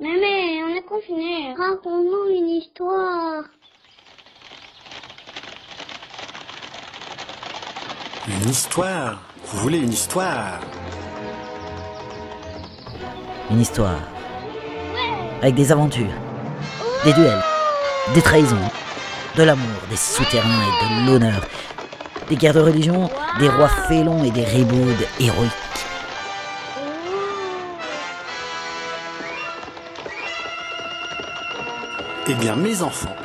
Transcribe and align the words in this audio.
Mais 0.00 0.62
on 0.64 0.74
est 0.74 0.82
confinés. 0.82 1.54
Raconte-nous 1.58 2.34
une 2.34 2.48
histoire. 2.48 3.44
Une 8.26 8.48
histoire 8.48 9.20
Vous 9.44 9.58
voulez 9.58 9.78
une 9.78 9.92
histoire? 9.92 10.60
Une 13.50 13.60
histoire. 13.60 14.00
Avec 15.42 15.54
des 15.54 15.70
aventures, 15.70 16.14
des 17.04 17.12
duels, 17.12 17.42
des 18.14 18.22
trahisons, 18.22 18.56
de 19.36 19.42
l'amour, 19.42 19.80
des 19.90 19.96
souterrains 19.96 20.48
et 20.48 21.04
de 21.04 21.10
l'honneur, 21.10 21.46
des 22.28 22.36
guerres 22.36 22.54
de 22.54 22.60
religion, 22.60 23.10
des 23.38 23.48
rois 23.48 23.68
félons 23.68 24.24
et 24.24 24.30
des 24.30 24.44
ribaudes 24.44 25.06
héroïques. 25.18 25.89
Eh 32.32 32.34
bien, 32.34 32.54
mes 32.54 32.80
enfants, 32.82 33.16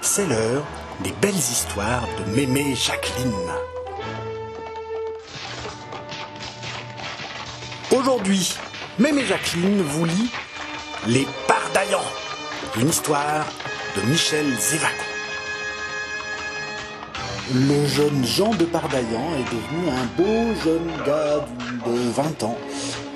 c'est 0.00 0.26
l'heure 0.26 0.64
des 1.00 1.12
belles 1.20 1.34
histoires 1.34 2.08
de 2.18 2.34
Mémé 2.34 2.74
Jacqueline. 2.74 3.34
Aujourd'hui, 7.94 8.56
Mémé 8.98 9.26
Jacqueline 9.26 9.82
vous 9.82 10.06
lit 10.06 10.30
Les 11.06 11.26
Pardaillants, 11.46 12.10
une 12.80 12.88
histoire 12.88 13.44
de 13.94 14.00
Michel 14.08 14.46
Zévaco. 14.58 15.04
Le 17.52 17.86
jeune 17.86 18.24
Jean 18.24 18.54
de 18.54 18.64
Pardaillan 18.64 19.34
est 19.38 19.54
devenu 19.54 19.90
un 19.90 20.06
beau 20.16 20.54
jeune 20.64 20.90
gars 21.04 21.46
de 21.84 22.10
20 22.10 22.42
ans. 22.44 22.56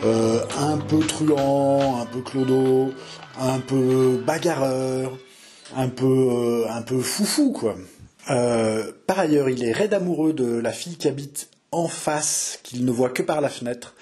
Euh, 0.05 0.41
un 0.59 0.77
peu 0.77 0.99
truand, 0.99 2.03
un 2.03 2.07
peu 2.07 2.21
clodo, 2.21 2.93
un 3.41 3.59
peu 3.59 4.23
bagarreur, 4.27 5.13
un 5.77 5.89
peu, 5.89 6.07
euh, 6.07 6.69
un 6.71 6.83
peu 6.83 7.01
foufou, 7.01 7.53
quoi. 7.53 7.77
Euh, 8.31 8.93
par 9.07 9.19
ailleurs, 9.19 9.49
il 9.49 9.65
est 9.65 9.73
raide 9.73 9.95
amoureux 9.95 10.33
de 10.33 10.45
la 10.45 10.73
fille 10.73 10.97
qui 10.97 11.09
habite 11.09 11.49
en 11.73 11.89
face, 11.89 12.59
qu'il 12.63 12.85
ne 12.85 12.91
voit 12.91 13.11
que 13.11 13.23
par 13.23 13.41
la 13.41 13.49
fenêtre, 13.49 13.95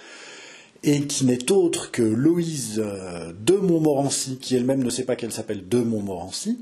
et 0.82 1.02
qui 1.02 1.24
n'est 1.24 1.50
autre 1.50 1.90
que 1.90 2.02
Loïse 2.02 2.80
euh, 2.84 3.32
de 3.44 3.54
Montmorency, 3.54 4.38
qui 4.38 4.56
elle-même 4.56 4.82
ne 4.82 4.90
sait 4.90 5.04
pas 5.04 5.16
qu'elle 5.16 5.32
s'appelle 5.32 5.68
de 5.68 5.78
Montmorency. 5.78 6.58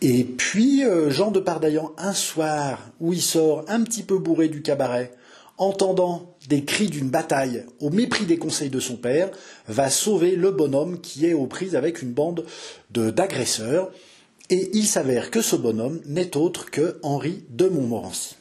Et 0.00 0.22
puis 0.22 0.84
Jean 1.08 1.32
de 1.32 1.40
Pardaillan, 1.40 1.90
un 1.98 2.12
soir 2.12 2.78
où 3.00 3.12
il 3.12 3.20
sort 3.20 3.64
un 3.66 3.82
petit 3.82 4.04
peu 4.04 4.16
bourré 4.18 4.48
du 4.48 4.62
cabaret, 4.62 5.10
entendant 5.56 6.36
des 6.48 6.64
cris 6.64 6.86
d'une 6.86 7.10
bataille 7.10 7.64
au 7.80 7.90
mépris 7.90 8.24
des 8.24 8.38
conseils 8.38 8.70
de 8.70 8.78
son 8.78 8.96
père, 8.96 9.28
va 9.66 9.90
sauver 9.90 10.36
le 10.36 10.52
bonhomme 10.52 11.00
qui 11.00 11.26
est 11.26 11.34
aux 11.34 11.46
prises 11.48 11.74
avec 11.74 12.00
une 12.00 12.12
bande 12.12 12.44
de- 12.92 13.10
d'agresseurs. 13.10 13.90
Et 14.50 14.70
il 14.72 14.86
s'avère 14.86 15.30
que 15.30 15.42
ce 15.42 15.56
bonhomme 15.56 16.00
n'est 16.06 16.34
autre 16.34 16.70
que 16.70 16.98
Henri 17.02 17.44
de 17.50 17.68
Montmorency. 17.68 18.34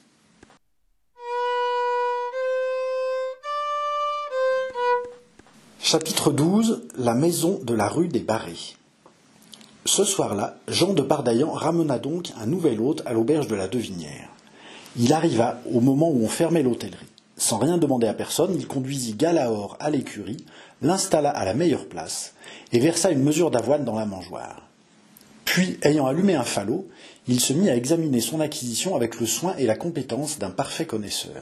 Chapitre 5.81 6.31
12 6.31 6.87
La 6.97 7.13
maison 7.13 7.59
de 7.61 7.73
la 7.73 7.89
rue 7.89 8.07
des 8.07 8.21
Barrés. 8.21 8.77
Ce 9.83 10.05
soir-là, 10.05 10.55
Jean 10.69 10.93
de 10.93 11.01
Pardaillan 11.01 11.51
ramena 11.51 11.99
donc 11.99 12.31
un 12.39 12.45
nouvel 12.45 12.79
hôte 12.79 13.03
à 13.05 13.11
l'auberge 13.11 13.47
de 13.47 13.55
la 13.55 13.67
Devinière. 13.67 14.29
Il 14.95 15.11
arriva 15.11 15.59
au 15.73 15.81
moment 15.81 16.09
où 16.09 16.23
on 16.23 16.29
fermait 16.29 16.63
l'hôtellerie. 16.63 17.05
Sans 17.35 17.57
rien 17.57 17.77
demander 17.77 18.07
à 18.07 18.13
personne, 18.13 18.55
il 18.55 18.65
conduisit 18.65 19.15
Galaor 19.15 19.75
à 19.81 19.89
l'écurie, 19.89 20.45
l'installa 20.81 21.31
à 21.31 21.43
la 21.43 21.53
meilleure 21.53 21.87
place 21.87 22.33
et 22.71 22.79
versa 22.79 23.11
une 23.11 23.23
mesure 23.23 23.51
d'avoine 23.51 23.83
dans 23.83 23.99
la 23.99 24.05
mangeoire. 24.05 24.66
Puis, 25.47 25.79
ayant 25.81 26.05
allumé 26.05 26.35
un 26.35 26.43
falot, 26.43 26.85
il 27.25 27.39
se 27.39 27.53
mit 27.53 27.69
à 27.69 27.75
examiner 27.75 28.19
son 28.19 28.41
acquisition 28.41 28.97
avec 28.97 29.17
le 29.21 29.25
soin 29.25 29.55
et 29.55 29.65
la 29.65 29.77
compétence 29.77 30.39
d'un 30.39 30.49
parfait 30.49 30.85
connaisseur. 30.85 31.41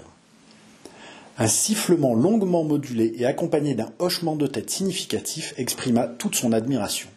Un 1.39 1.47
sifflement 1.47 2.13
longuement 2.13 2.63
modulé 2.63 3.13
et 3.17 3.25
accompagné 3.25 3.73
d'un 3.73 3.91
hochement 3.97 4.35
de 4.35 4.45
tête 4.45 4.69
significatif 4.69 5.55
exprima 5.57 6.07
toute 6.07 6.35
son 6.35 6.53
admiration. 6.53 7.09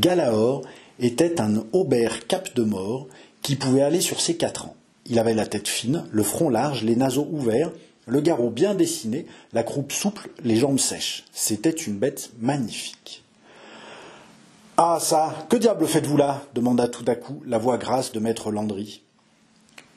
Galaor 0.00 0.62
était 1.00 1.38
un 1.38 1.64
aubert 1.72 2.26
cap 2.26 2.56
de 2.56 2.62
mort 2.62 3.06
qui 3.42 3.54
pouvait 3.54 3.82
aller 3.82 4.00
sur 4.00 4.22
ses 4.22 4.38
quatre 4.38 4.64
ans. 4.64 4.76
Il 5.04 5.18
avait 5.18 5.34
la 5.34 5.46
tête 5.46 5.68
fine, 5.68 6.06
le 6.10 6.22
front 6.22 6.48
large, 6.48 6.82
les 6.82 6.96
naseaux 6.96 7.28
ouverts, 7.30 7.72
le 8.06 8.22
garrot 8.22 8.50
bien 8.50 8.74
dessiné, 8.74 9.26
la 9.52 9.62
croupe 9.62 9.92
souple, 9.92 10.30
les 10.44 10.56
jambes 10.56 10.80
sèches. 10.80 11.24
C'était 11.30 11.70
une 11.70 11.98
bête 11.98 12.30
magnifique. 12.40 13.19
Ah 14.82 14.96
ça, 14.98 15.34
que 15.50 15.58
diable 15.58 15.86
faites-vous 15.86 16.16
là 16.16 16.42
demanda 16.54 16.88
tout 16.88 17.04
à 17.06 17.14
coup 17.14 17.42
la 17.44 17.58
voix 17.58 17.76
grasse 17.76 18.12
de 18.12 18.18
maître 18.18 18.50
Landry. 18.50 19.02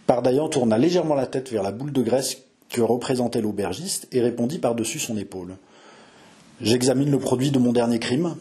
Pardaillan 0.07 0.49
tourna 0.49 0.77
légèrement 0.77 1.15
la 1.15 1.25
tête 1.25 1.49
vers 1.49 1.63
la 1.63 1.71
boule 1.71 1.93
de 1.93 2.01
graisse 2.01 2.39
que 2.69 2.81
représentait 2.81 3.39
l'aubergiste 3.39 4.09
et 4.11 4.19
répondit 4.19 4.59
par-dessus 4.59 4.99
son 4.99 5.15
épaule. 5.15 5.55
J'examine 6.59 7.09
le 7.09 7.17
produit 7.17 7.49
de 7.49 7.59
mon 7.59 7.71
dernier 7.71 7.97
crime. 7.97 8.35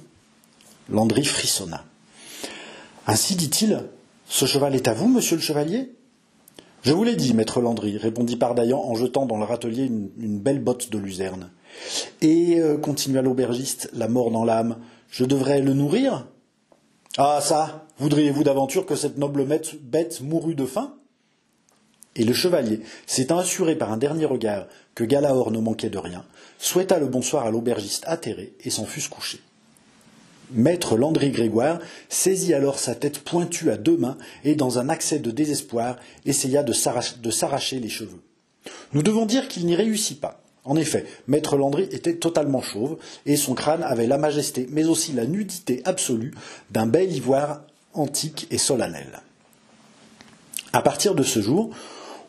Landry 0.91 1.25
frissonna. 1.25 1.85
Ainsi 3.07 3.37
dit-il, 3.37 3.85
ce 4.27 4.45
cheval 4.45 4.75
est 4.75 4.89
à 4.89 4.95
vous, 4.95 5.07
monsieur 5.07 5.37
le 5.37 5.43
chevalier? 5.43 5.93
Je 6.83 6.93
vous 6.93 7.05
l'ai 7.05 7.15
dit, 7.15 7.35
maître 7.35 7.61
Landry, 7.61 7.99
répondit 7.99 8.35
Pardaillan 8.35 8.81
en 8.81 8.97
jetant 8.97 9.27
dans 9.27 9.39
le 9.39 9.45
râtelier 9.45 9.85
une, 9.85 10.41
belle 10.41 10.59
botte 10.59 10.91
de 10.91 10.99
luzerne. 10.99 11.51
Et, 12.21 12.59
euh, 12.59 12.79
continua 12.79 13.23
l'aubergiste, 13.23 13.91
la 13.93 14.09
mort 14.09 14.33
dans 14.33 14.45
l'âme, 14.45 14.79
je 15.09 15.25
devrais 15.25 15.61
le 15.61 15.73
nourrir? 15.73 16.27
Ah 17.19 17.41
ça, 17.43 17.87
voudriez-vous 17.99 18.43
d'aventure 18.43 18.87
que 18.87 18.97
cette 18.97 19.19
noble 19.19 19.47
bête 19.83 20.21
mourût 20.23 20.55
de 20.55 20.65
faim? 20.65 20.95
Et 22.17 22.25
le 22.25 22.33
chevalier, 22.33 22.81
s'étant 23.07 23.39
assuré 23.39 23.77
par 23.77 23.93
un 23.93 23.99
dernier 23.99 24.25
regard 24.25 24.67
que 24.95 25.05
Galaor 25.05 25.51
ne 25.51 25.59
manquait 25.59 25.91
de 25.91 25.99
rien, 25.99 26.25
souhaita 26.59 26.99
le 26.99 27.07
bonsoir 27.07 27.45
à 27.45 27.51
l'aubergiste 27.51 28.05
atterré 28.07 28.55
et 28.61 28.71
s'en 28.71 28.87
fut 28.87 29.03
se 29.03 29.11
coucher. 29.11 29.41
Maître 30.53 30.97
Landry 30.97 31.31
Grégoire 31.31 31.81
saisit 32.09 32.55
alors 32.55 32.79
sa 32.79 32.95
tête 32.95 33.21
pointue 33.21 33.71
à 33.71 33.77
deux 33.77 33.97
mains 33.97 34.19
et, 34.45 34.55
dans 34.55 34.79
un 34.79 34.89
accès 34.89 35.19
de 35.19 35.31
désespoir, 35.31 35.97
essaya 36.25 36.63
de 36.63 36.73
s'arracher 37.31 37.81
les 37.81 37.89
cheveux. 37.89 38.23
Nous 38.95 39.03
devons 39.03 39.27
dire 39.27 39.49
qu'il 39.49 39.67
n'y 39.67 39.75
réussit 39.75 40.21
pas. 40.21 40.42
En 40.65 40.77
effet, 40.77 41.07
Maître 41.27 41.57
Landry 41.57 41.89
était 41.91 42.17
totalement 42.17 42.63
chauve 42.63 42.97
et 43.27 43.37
son 43.37 43.55
crâne 43.55 43.83
avait 43.83 44.07
la 44.07 44.19
majesté, 44.19 44.69
mais 44.71 44.85
aussi 44.85 45.13
la 45.13 45.27
nudité 45.27 45.83
absolue 45.85 46.35
d'un 46.71 46.87
bel 46.87 47.13
ivoire 47.13 47.63
antique 47.95 48.47
et 48.51 48.59
solennel. 48.59 49.23
À 50.73 50.83
partir 50.83 51.15
de 51.15 51.23
ce 51.23 51.41
jour, 51.41 51.71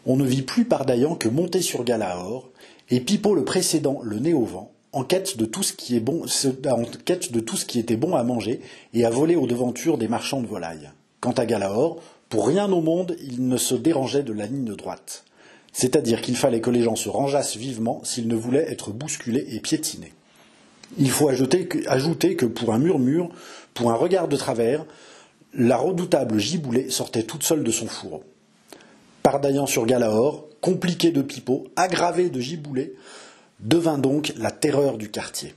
on 0.06 0.18
ne 0.18 0.26
vit 0.26 0.42
plus 0.42 0.66
Pardaillan 0.66 1.16
que 1.16 1.30
monter 1.30 1.62
sur 1.62 1.84
Galaor, 1.84 2.50
et 2.90 3.00
Pipo 3.00 3.36
le 3.36 3.46
précédant 3.46 4.02
le 4.04 4.20
nez 4.20 4.34
au 4.34 4.44
vent, 4.44 4.72
en 4.92 5.04
quête 5.04 5.38
de 5.38 5.46
tout 5.46 5.64
ce 5.64 5.74
qui 5.74 5.96
est 5.96 6.02
bon, 6.02 6.26
en 6.26 6.84
quête 7.06 7.32
de 7.32 7.40
tout 7.40 7.56
ce 7.56 7.66
qui 7.66 7.80
était 7.80 7.96
bon 7.96 8.16
à 8.16 8.24
manger 8.24 8.62
et 8.94 9.06
à 9.06 9.10
voler 9.10 9.36
aux 9.36 9.48
devantures 9.48 9.98
des 9.98 10.08
marchands 10.08 10.42
de 10.42 10.48
volailles. 10.48 10.92
Quant 11.22 11.32
à 11.32 11.46
Galaor, 11.46 12.02
pour 12.30 12.48
rien 12.48 12.72
au 12.72 12.82
monde, 12.82 13.16
il 13.24 13.48
ne 13.48 13.58
se 13.58 13.76
dérangeait 13.76 14.24
de 14.24 14.34
la 14.34 14.46
ligne 14.46 14.76
droite. 14.76 15.24
C'est-à-dire 15.74 16.22
qu'il 16.22 16.38
fallait 16.38 16.62
que 16.62 16.70
les 16.70 16.84
gens 16.84 16.96
se 16.96 17.10
rangeassent 17.10 17.58
vivement 17.58 18.02
s'ils 18.04 18.28
ne 18.28 18.36
voulaient 18.36 18.72
être 18.72 18.92
bousculés 18.92 19.46
et 19.50 19.60
piétinés. 19.60 20.14
Il 21.00 21.10
faut 21.10 21.28
ajouter 21.30 21.66
que, 21.68 22.46
pour 22.46 22.74
un 22.74 22.78
murmure, 22.78 23.30
pour 23.74 23.92
un 23.92 23.96
regard 23.96 24.28
de 24.28 24.38
travers, 24.38 24.86
la 25.56 25.78
redoutable 25.78 26.40
Giboulée 26.40 26.92
sortait 26.92 27.24
toute 27.24 27.44
seule 27.44 27.64
de 27.64 27.72
son 27.72 27.88
fourreau. 27.88 28.24
Pardaillant 29.24 29.66
sur 29.66 29.86
Galaor, 29.86 30.48
compliqué 30.62 31.12
de 31.12 31.22
Pipeau, 31.22 31.66
aggravé 31.76 32.30
de 32.30 32.40
Giboulée, 32.40 32.94
devint 33.60 33.98
donc 33.98 34.34
la 34.38 34.52
terreur 34.52 34.98
du 34.98 35.10
quartier. 35.10 35.56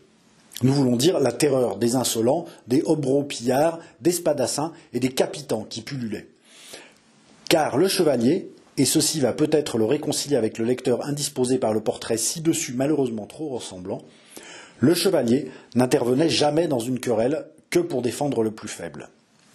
Nous 0.62 0.72
voulons 0.72 0.96
dire 0.96 1.20
la 1.20 1.32
terreur 1.32 1.76
des 1.76 1.96
insolents, 1.96 2.46
des 2.66 2.82
hobereaux 2.86 3.24
pillards, 3.24 3.78
des 4.00 4.12
spadassins 4.12 4.72
et 4.94 5.00
des 5.00 5.10
capitans 5.10 5.66
qui 5.68 5.82
pullulaient. 5.82 6.28
Car 7.50 7.76
le 7.76 7.88
chevalier, 7.88 8.50
et 8.76 8.84
ceci 8.84 9.20
va 9.20 9.32
peut-être 9.32 9.78
le 9.78 9.84
réconcilier 9.84 10.36
avec 10.36 10.58
le 10.58 10.64
lecteur 10.64 11.04
indisposé 11.06 11.58
par 11.58 11.72
le 11.72 11.80
portrait 11.80 12.16
ci-dessus 12.16 12.74
malheureusement 12.74 13.26
trop 13.26 13.48
ressemblant, 13.48 14.02
le 14.80 14.94
chevalier 14.94 15.50
n'intervenait 15.74 16.28
jamais 16.28 16.68
dans 16.68 16.78
une 16.78 17.00
querelle 17.00 17.46
que 17.70 17.78
pour 17.78 18.02
défendre 18.02 18.42
le 18.42 18.50
plus 18.50 18.68
faible. 18.68 19.08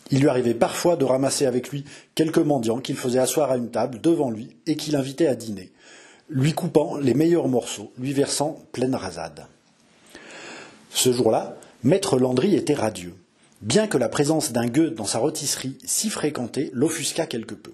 Il 0.10 0.20
lui 0.20 0.30
arrivait 0.30 0.54
parfois 0.54 0.96
de 0.96 1.06
ramasser 1.06 1.46
avec 1.46 1.70
lui 1.70 1.86
quelques 2.16 2.38
mendiants 2.40 2.80
qu'il 2.80 2.98
faisait 2.98 3.20
asseoir 3.20 3.52
à 3.52 3.58
une 3.58 3.70
table 3.70 4.02
devant 4.02 4.32
lui 4.32 4.50
et 4.68 4.76
qu'il 4.76 4.96
invitait 4.96 5.28
à 5.28 5.36
dîner, 5.36 5.72
lui 6.30 6.54
coupant 6.54 6.98
les 6.98 7.14
meilleurs 7.14 7.48
morceaux, 7.48 7.92
lui 7.98 8.12
versant 8.12 8.60
pleine 8.72 8.96
rasade. 8.96 9.46
Ce 10.90 11.14
jour-là, 11.14 11.56
maître 11.84 12.20
Landry 12.20 12.56
était 12.56 12.74
radieux, 12.74 13.16
bien 13.62 13.88
que 13.88 13.98
la 13.98 14.10
présence 14.10 14.52
d'un 14.52 14.68
gueux 14.68 14.90
dans 14.90 15.06
sa 15.06 15.20
rôtisserie 15.20 15.78
si 15.86 16.10
fréquentée 16.10 16.72
l'offusquât 16.74 17.28
quelque 17.28 17.56
peu. 17.56 17.74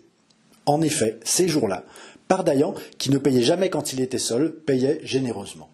En 0.67 0.81
effet, 0.81 1.17
ces 1.23 1.47
jours-là, 1.47 1.85
Pardaillan, 2.27 2.75
qui 2.97 3.09
ne 3.09 3.17
payait 3.17 3.41
jamais 3.41 3.69
quand 3.69 3.93
il 3.93 4.01
était 4.01 4.19
seul, 4.19 4.53
payait 4.53 4.99
généreusement. 5.01 5.69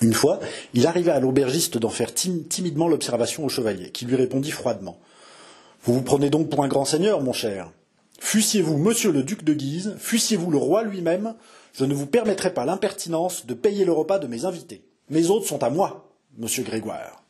Une 0.00 0.14
fois, 0.14 0.38
il 0.74 0.86
arriva 0.86 1.14
à 1.14 1.20
l'aubergiste 1.20 1.76
d'en 1.76 1.88
faire 1.88 2.14
timidement 2.14 2.88
l'observation 2.88 3.44
au 3.44 3.48
chevalier, 3.48 3.90
qui 3.90 4.06
lui 4.06 4.14
répondit 4.14 4.52
froidement. 4.52 4.98
Vous 5.82 5.92
vous 5.92 6.02
prenez 6.02 6.30
donc 6.30 6.50
pour 6.50 6.62
un 6.62 6.68
grand 6.68 6.84
seigneur, 6.84 7.20
mon 7.20 7.32
cher. 7.32 7.72
Fussiez-vous 8.20 8.78
monsieur 8.78 9.10
le 9.10 9.24
duc 9.24 9.42
de 9.42 9.54
Guise, 9.54 9.96
fussiez-vous 9.98 10.52
le 10.52 10.56
roi 10.56 10.84
lui-même, 10.84 11.34
je 11.72 11.84
ne 11.84 11.94
vous 11.94 12.06
permettrai 12.06 12.54
pas 12.54 12.64
l'impertinence 12.64 13.44
de 13.44 13.54
payer 13.54 13.84
le 13.84 13.92
repas 13.92 14.20
de 14.20 14.28
mes 14.28 14.44
invités. 14.44 14.84
Mes 15.10 15.30
hôtes 15.30 15.46
sont 15.46 15.64
à 15.64 15.70
moi, 15.70 16.08
monsieur 16.38 16.62
Grégoire. 16.62 17.22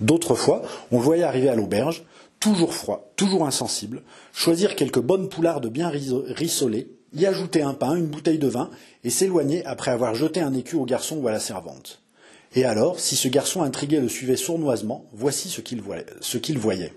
D'autres 0.00 0.34
fois, 0.34 0.62
on 0.90 0.96
le 0.96 1.04
voyait 1.04 1.24
arriver 1.24 1.50
à 1.50 1.54
l'auberge, 1.54 2.04
toujours 2.40 2.74
froid, 2.74 3.12
toujours 3.16 3.46
insensible, 3.46 4.02
choisir 4.32 4.74
quelques 4.74 4.98
bonnes 4.98 5.28
poulardes 5.28 5.68
bien 5.68 5.90
rissolées, 5.90 6.88
y 7.12 7.26
ajouter 7.26 7.62
un 7.62 7.74
pain, 7.74 7.94
une 7.94 8.06
bouteille 8.06 8.38
de 8.38 8.48
vin, 8.48 8.70
et 9.04 9.10
s'éloigner 9.10 9.64
après 9.66 9.90
avoir 9.90 10.14
jeté 10.14 10.40
un 10.40 10.54
écu 10.54 10.76
au 10.76 10.86
garçon 10.86 11.16
ou 11.18 11.28
à 11.28 11.32
la 11.32 11.40
servante. 11.40 12.00
Et 12.54 12.64
alors, 12.64 12.98
si 12.98 13.14
ce 13.14 13.28
garçon 13.28 13.62
intrigué 13.62 14.00
le 14.00 14.08
suivait 14.08 14.36
sournoisement, 14.36 15.04
voici 15.12 15.48
ce 15.48 15.60
qu'il 15.60 16.58
voyait. 16.58 16.94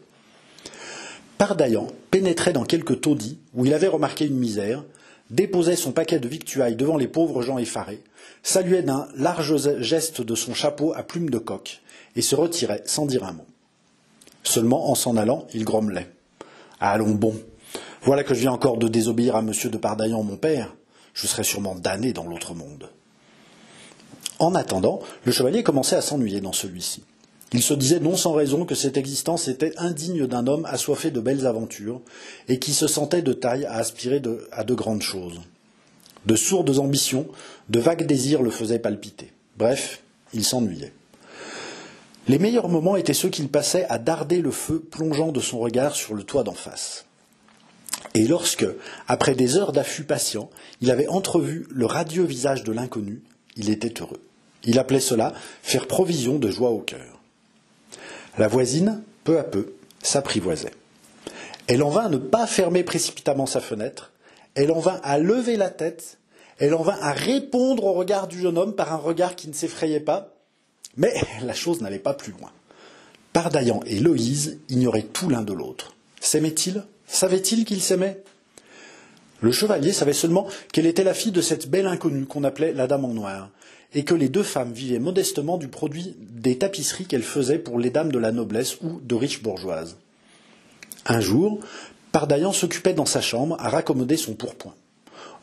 Pardaillan 1.37 1.87
pénétrait 2.09 2.53
dans 2.53 2.63
quelques 2.63 3.01
taudis 3.01 3.39
où 3.53 3.65
il 3.65 3.73
avait 3.73 3.87
remarqué 3.87 4.25
une 4.25 4.37
misère, 4.37 4.83
déposait 5.29 5.75
son 5.75 5.91
paquet 5.91 6.19
de 6.19 6.27
victuailles 6.27 6.75
devant 6.75 6.97
les 6.97 7.07
pauvres 7.07 7.41
gens 7.41 7.57
effarés, 7.57 8.01
saluait 8.43 8.81
d'un 8.81 9.07
large 9.15 9.57
geste 9.81 10.21
de 10.21 10.35
son 10.35 10.53
chapeau 10.53 10.93
à 10.95 11.03
plume 11.03 11.29
de 11.29 11.37
coq, 11.37 11.81
et 12.15 12.21
se 12.21 12.35
retirait 12.35 12.83
sans 12.85 13.05
dire 13.05 13.23
un 13.25 13.33
mot. 13.33 13.45
Seulement, 14.43 14.89
en 14.89 14.95
s'en 14.95 15.17
allant, 15.17 15.47
il 15.53 15.63
grommelait. 15.63 16.09
Allons 16.79 17.11
bon. 17.11 17.33
Voilà 18.01 18.23
que 18.23 18.33
je 18.33 18.41
viens 18.41 18.51
encore 18.51 18.77
de 18.77 18.87
désobéir 18.87 19.35
à 19.35 19.41
monsieur 19.41 19.69
de 19.69 19.77
Pardaillan, 19.77 20.23
mon 20.23 20.35
père. 20.35 20.75
Je 21.13 21.27
serai 21.27 21.43
sûrement 21.43 21.75
damné 21.75 22.11
dans 22.11 22.25
l'autre 22.25 22.53
monde. 22.53 22.89
En 24.39 24.55
attendant, 24.55 24.99
le 25.23 25.31
chevalier 25.31 25.63
commençait 25.63 25.95
à 25.95 26.01
s'ennuyer 26.01 26.41
dans 26.41 26.51
celui-ci. 26.51 27.03
Il 27.53 27.61
se 27.61 27.73
disait 27.75 27.99
non 27.99 28.17
sans 28.17 28.33
raison 28.33 28.65
que 28.65 28.75
cette 28.75 28.97
existence 28.97 29.47
était 29.47 29.77
indigne 29.77 30.25
d'un 30.25 30.47
homme 30.47 30.65
assoiffé 30.65 31.11
de 31.11 31.21
belles 31.21 31.45
aventures 31.45 32.01
et 32.47 32.57
qui 32.57 32.73
se 32.73 32.87
sentait 32.87 33.21
de 33.21 33.31
taille 33.31 33.65
à 33.65 33.75
aspirer 33.75 34.21
à 34.51 34.63
de 34.63 34.73
grandes 34.73 35.03
choses. 35.03 35.39
De 36.25 36.35
sourdes 36.35 36.79
ambitions, 36.79 37.27
de 37.69 37.79
vagues 37.79 38.07
désirs 38.07 38.41
le 38.41 38.49
faisaient 38.49 38.79
palpiter. 38.79 39.31
Bref, 39.57 40.01
il 40.33 40.43
s'ennuyait. 40.43 40.93
Les 42.27 42.39
meilleurs 42.39 42.69
moments 42.69 42.95
étaient 42.95 43.13
ceux 43.13 43.29
qu'il 43.29 43.49
passait 43.49 43.85
à 43.89 43.97
darder 43.97 44.41
le 44.41 44.51
feu 44.51 44.79
plongeant 44.79 45.31
de 45.31 45.41
son 45.41 45.59
regard 45.59 45.93
sur 45.95 46.13
le 46.13 46.23
toit 46.23 46.43
d'en 46.43 46.53
face. 46.53 47.05
Et 48.15 48.27
lorsque, 48.27 48.65
après 49.07 49.35
des 49.35 49.57
heures 49.57 49.73
d'affût 49.73 50.03
patient, 50.03 50.49
il 50.81 50.91
avait 50.91 51.07
entrevu 51.07 51.67
le 51.69 51.85
radieux 51.85 52.23
visage 52.23 52.63
de 52.63 52.71
l'inconnu, 52.71 53.21
il 53.57 53.69
était 53.69 54.01
heureux. 54.01 54.21
Il 54.63 54.79
appelait 54.79 54.99
cela 54.99 55.33
faire 55.61 55.87
provision 55.87 56.39
de 56.39 56.49
joie 56.49 56.69
au 56.69 56.79
cœur. 56.79 57.19
La 58.37 58.47
voisine, 58.47 59.03
peu 59.23 59.37
à 59.37 59.43
peu, 59.43 59.73
s'apprivoisait. 60.01 60.73
Elle 61.67 61.83
en 61.83 61.89
vint 61.89 62.05
à 62.05 62.09
ne 62.09 62.17
pas 62.17 62.47
fermer 62.47 62.83
précipitamment 62.83 63.45
sa 63.45 63.59
fenêtre, 63.59 64.11
elle 64.55 64.71
en 64.71 64.79
vint 64.79 64.99
à 65.03 65.17
lever 65.17 65.57
la 65.57 65.69
tête, 65.69 66.17
elle 66.59 66.75
en 66.75 66.83
vint 66.83 66.97
à 67.01 67.11
répondre 67.11 67.85
au 67.85 67.93
regard 67.93 68.27
du 68.27 68.39
jeune 68.39 68.57
homme 68.57 68.75
par 68.75 68.93
un 68.93 68.97
regard 68.97 69.35
qui 69.35 69.47
ne 69.47 69.53
s'effrayait 69.53 69.99
pas, 69.99 70.32
mais 70.97 71.13
la 71.41 71.53
chose 71.53 71.81
n'allait 71.81 71.99
pas 71.99 72.13
plus 72.13 72.31
loin. 72.33 72.51
Pardaillan 73.33 73.81
et 73.85 73.99
Loïse 73.99 74.59
ignoraient 74.69 75.03
tout 75.03 75.29
l'un 75.29 75.41
de 75.41 75.53
l'autre. 75.53 75.95
S'aimaient-ils? 76.19 76.83
Savait-il 77.07 77.65
qu'ils 77.65 77.81
s'aimaient? 77.81 78.21
Le 79.41 79.51
chevalier 79.51 79.91
savait 79.91 80.13
seulement 80.13 80.47
qu'elle 80.71 80.85
était 80.85 81.03
la 81.03 81.13
fille 81.13 81.31
de 81.31 81.41
cette 81.41 81.69
belle 81.69 81.87
inconnue 81.87 82.25
qu'on 82.25 82.43
appelait 82.43 82.73
la 82.73 82.87
dame 82.87 83.05
en 83.05 83.13
noir, 83.13 83.49
et 83.93 84.05
que 84.05 84.13
les 84.13 84.29
deux 84.29 84.43
femmes 84.43 84.71
vivaient 84.71 84.99
modestement 84.99 85.57
du 85.57 85.67
produit 85.67 86.15
des 86.19 86.57
tapisseries 86.57 87.05
qu'elles 87.05 87.23
faisaient 87.23 87.59
pour 87.59 87.79
les 87.79 87.89
dames 87.89 88.11
de 88.11 88.19
la 88.19 88.31
noblesse 88.31 88.79
ou 88.81 89.01
de 89.01 89.15
riches 89.15 89.43
bourgeoises. 89.43 89.97
Un 91.05 91.19
jour, 91.19 91.59
Pardaillan 92.11 92.53
s'occupait 92.53 92.93
dans 92.93 93.05
sa 93.05 93.21
chambre 93.21 93.57
à 93.59 93.69
raccommoder 93.69 94.17
son 94.17 94.33
pourpoint. 94.33 94.75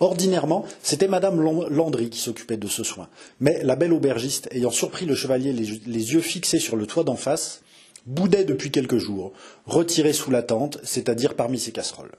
Ordinairement, 0.00 0.64
c'était 0.82 1.08
Madame 1.08 1.42
Landry 1.68 2.08
qui 2.08 2.18
s'occupait 2.18 2.56
de 2.56 2.68
ce 2.68 2.82
soin, 2.82 3.08
mais 3.38 3.62
la 3.62 3.76
belle 3.76 3.92
aubergiste, 3.92 4.48
ayant 4.50 4.70
surpris 4.70 5.04
le 5.04 5.14
chevalier 5.14 5.52
les, 5.52 6.12
yeux 6.14 6.22
fixés 6.22 6.58
sur 6.58 6.76
le 6.76 6.86
toit 6.86 7.04
d'en 7.04 7.16
face, 7.16 7.60
boudait 8.06 8.44
depuis 8.44 8.70
quelques 8.70 8.96
jours, 8.96 9.34
retiré 9.66 10.14
sous 10.14 10.30
la 10.30 10.42
tente, 10.42 10.78
c'est-à-dire 10.84 11.34
parmi 11.34 11.58
ses 11.58 11.72
casseroles. 11.72 12.14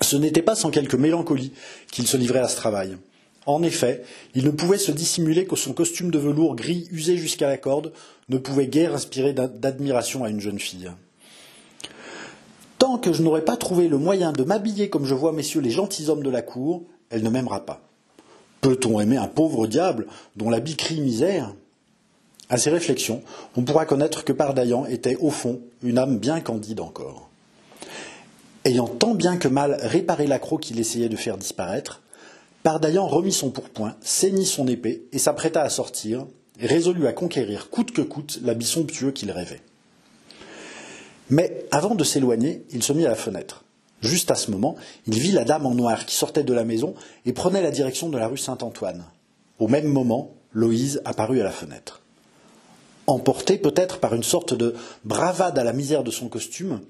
Ce 0.00 0.16
n'était 0.16 0.40
pas 0.40 0.54
sans 0.54 0.70
quelque 0.70 0.96
mélancolie 0.96 1.52
qu'il 1.92 2.06
se 2.06 2.16
livrait 2.16 2.38
à 2.40 2.48
ce 2.48 2.56
travail. 2.56 2.96
En 3.44 3.62
effet, 3.62 4.02
il 4.34 4.44
ne 4.46 4.50
pouvait 4.50 4.78
se 4.78 4.92
dissimuler 4.92 5.44
que 5.44 5.56
son 5.56 5.74
costume 5.74 6.10
de 6.10 6.18
velours 6.18 6.56
gris 6.56 6.88
usé 6.90 7.18
jusqu'à 7.18 7.48
la 7.48 7.58
corde 7.58 7.92
ne 8.30 8.38
pouvait 8.38 8.66
guère 8.66 8.94
inspirer 8.94 9.34
d'admiration 9.34 10.24
à 10.24 10.30
une 10.30 10.40
jeune 10.40 10.58
fille. 10.58 10.90
Que 12.98 13.12
je 13.12 13.22
n'aurai 13.22 13.44
pas 13.44 13.56
trouvé 13.56 13.88
le 13.88 13.98
moyen 13.98 14.32
de 14.32 14.42
m'habiller 14.42 14.90
comme 14.90 15.04
je 15.04 15.14
vois 15.14 15.32
messieurs 15.32 15.60
les 15.60 15.70
gentilshommes 15.70 16.24
de 16.24 16.30
la 16.30 16.42
cour, 16.42 16.82
elle 17.08 17.22
ne 17.22 17.30
m'aimera 17.30 17.64
pas. 17.64 17.80
Peut-on 18.60 19.00
aimer 19.00 19.16
un 19.16 19.28
pauvre 19.28 19.66
diable 19.66 20.06
dont 20.36 20.50
l'habit 20.50 20.76
crie 20.76 21.00
misère? 21.00 21.54
À 22.48 22.58
ces 22.58 22.70
réflexions, 22.70 23.22
on 23.56 23.62
pourra 23.62 23.86
connaître 23.86 24.24
que 24.24 24.32
Pardaillan 24.32 24.86
était, 24.86 25.16
au 25.16 25.30
fond, 25.30 25.60
une 25.82 25.98
âme 25.98 26.18
bien 26.18 26.40
candide 26.40 26.80
encore. 26.80 27.30
Ayant 28.64 28.88
tant 28.88 29.14
bien 29.14 29.36
que 29.36 29.48
mal 29.48 29.78
réparé 29.82 30.26
l'accroc 30.26 30.60
qu'il 30.60 30.80
essayait 30.80 31.08
de 31.08 31.16
faire 31.16 31.38
disparaître, 31.38 32.02
Pardaillan 32.62 33.06
remit 33.06 33.32
son 33.32 33.50
pourpoint, 33.50 33.94
ceignit 34.02 34.46
son 34.46 34.66
épée 34.66 35.04
et 35.12 35.18
s'apprêta 35.18 35.62
à 35.62 35.70
sortir, 35.70 36.26
résolu 36.58 37.06
à 37.06 37.12
conquérir 37.12 37.70
coûte 37.70 37.92
que 37.92 38.02
coûte 38.02 38.40
l'habit 38.42 38.66
somptueux 38.66 39.12
qu'il 39.12 39.30
rêvait. 39.30 39.62
Mais 41.30 41.64
avant 41.70 41.94
de 41.94 42.04
s'éloigner, 42.04 42.64
il 42.70 42.82
se 42.82 42.92
mit 42.92 43.06
à 43.06 43.10
la 43.10 43.14
fenêtre. 43.14 43.64
Juste 44.02 44.30
à 44.30 44.34
ce 44.34 44.50
moment, 44.50 44.76
il 45.06 45.18
vit 45.18 45.32
la 45.32 45.44
dame 45.44 45.66
en 45.66 45.74
noir 45.74 46.06
qui 46.06 46.14
sortait 46.14 46.42
de 46.42 46.52
la 46.52 46.64
maison 46.64 46.94
et 47.26 47.32
prenait 47.32 47.62
la 47.62 47.70
direction 47.70 48.08
de 48.08 48.18
la 48.18 48.28
rue 48.28 48.38
Saint-Antoine. 48.38 49.04
Au 49.58 49.68
même 49.68 49.86
moment, 49.86 50.34
Loïse 50.52 51.00
apparut 51.04 51.40
à 51.40 51.44
la 51.44 51.50
fenêtre. 51.52 52.02
Emportée 53.06 53.58
peut-être 53.58 53.98
par 53.98 54.14
une 54.14 54.22
sorte 54.22 54.54
de 54.54 54.74
bravade 55.04 55.58
à 55.58 55.64
la 55.64 55.72
misère 55.72 56.02
de 56.02 56.10
son 56.10 56.28
costume, 56.28 56.80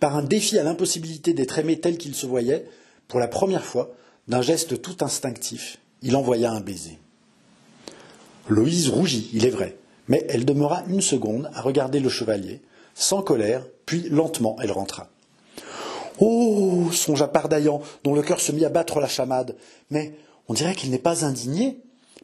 par 0.00 0.16
un 0.16 0.22
défi 0.22 0.58
à 0.58 0.62
l'impossibilité 0.62 1.34
d'être 1.34 1.58
aimé 1.58 1.80
tel 1.80 1.98
qu'il 1.98 2.14
se 2.14 2.26
voyait, 2.26 2.66
pour 3.08 3.20
la 3.20 3.28
première 3.28 3.64
fois, 3.64 3.92
d'un 4.28 4.42
geste 4.42 4.80
tout 4.80 4.96
instinctif, 5.00 5.78
il 6.02 6.16
envoya 6.16 6.52
un 6.52 6.60
baiser. 6.60 6.98
Loïse 8.48 8.88
rougit, 8.88 9.28
il 9.32 9.44
est 9.44 9.50
vrai, 9.50 9.76
mais 10.08 10.24
elle 10.28 10.44
demeura 10.44 10.84
une 10.88 11.00
seconde 11.00 11.50
à 11.54 11.60
regarder 11.60 12.00
le 12.00 12.08
chevalier, 12.08 12.60
sans 12.94 13.22
colère, 13.22 13.64
puis 13.86 14.08
lentement 14.08 14.56
elle 14.62 14.72
rentra. 14.72 15.08
Oh 16.18 16.90
songea 16.92 17.28
Pardaillan, 17.28 17.80
dont 18.04 18.14
le 18.14 18.22
cœur 18.22 18.40
se 18.40 18.52
mit 18.52 18.64
à 18.64 18.68
battre 18.68 19.00
la 19.00 19.08
chamade. 19.08 19.56
Mais 19.90 20.14
on 20.48 20.54
dirait 20.54 20.74
qu'il 20.74 20.90
n'est 20.90 20.98
pas 20.98 21.24
indigné. 21.24 21.80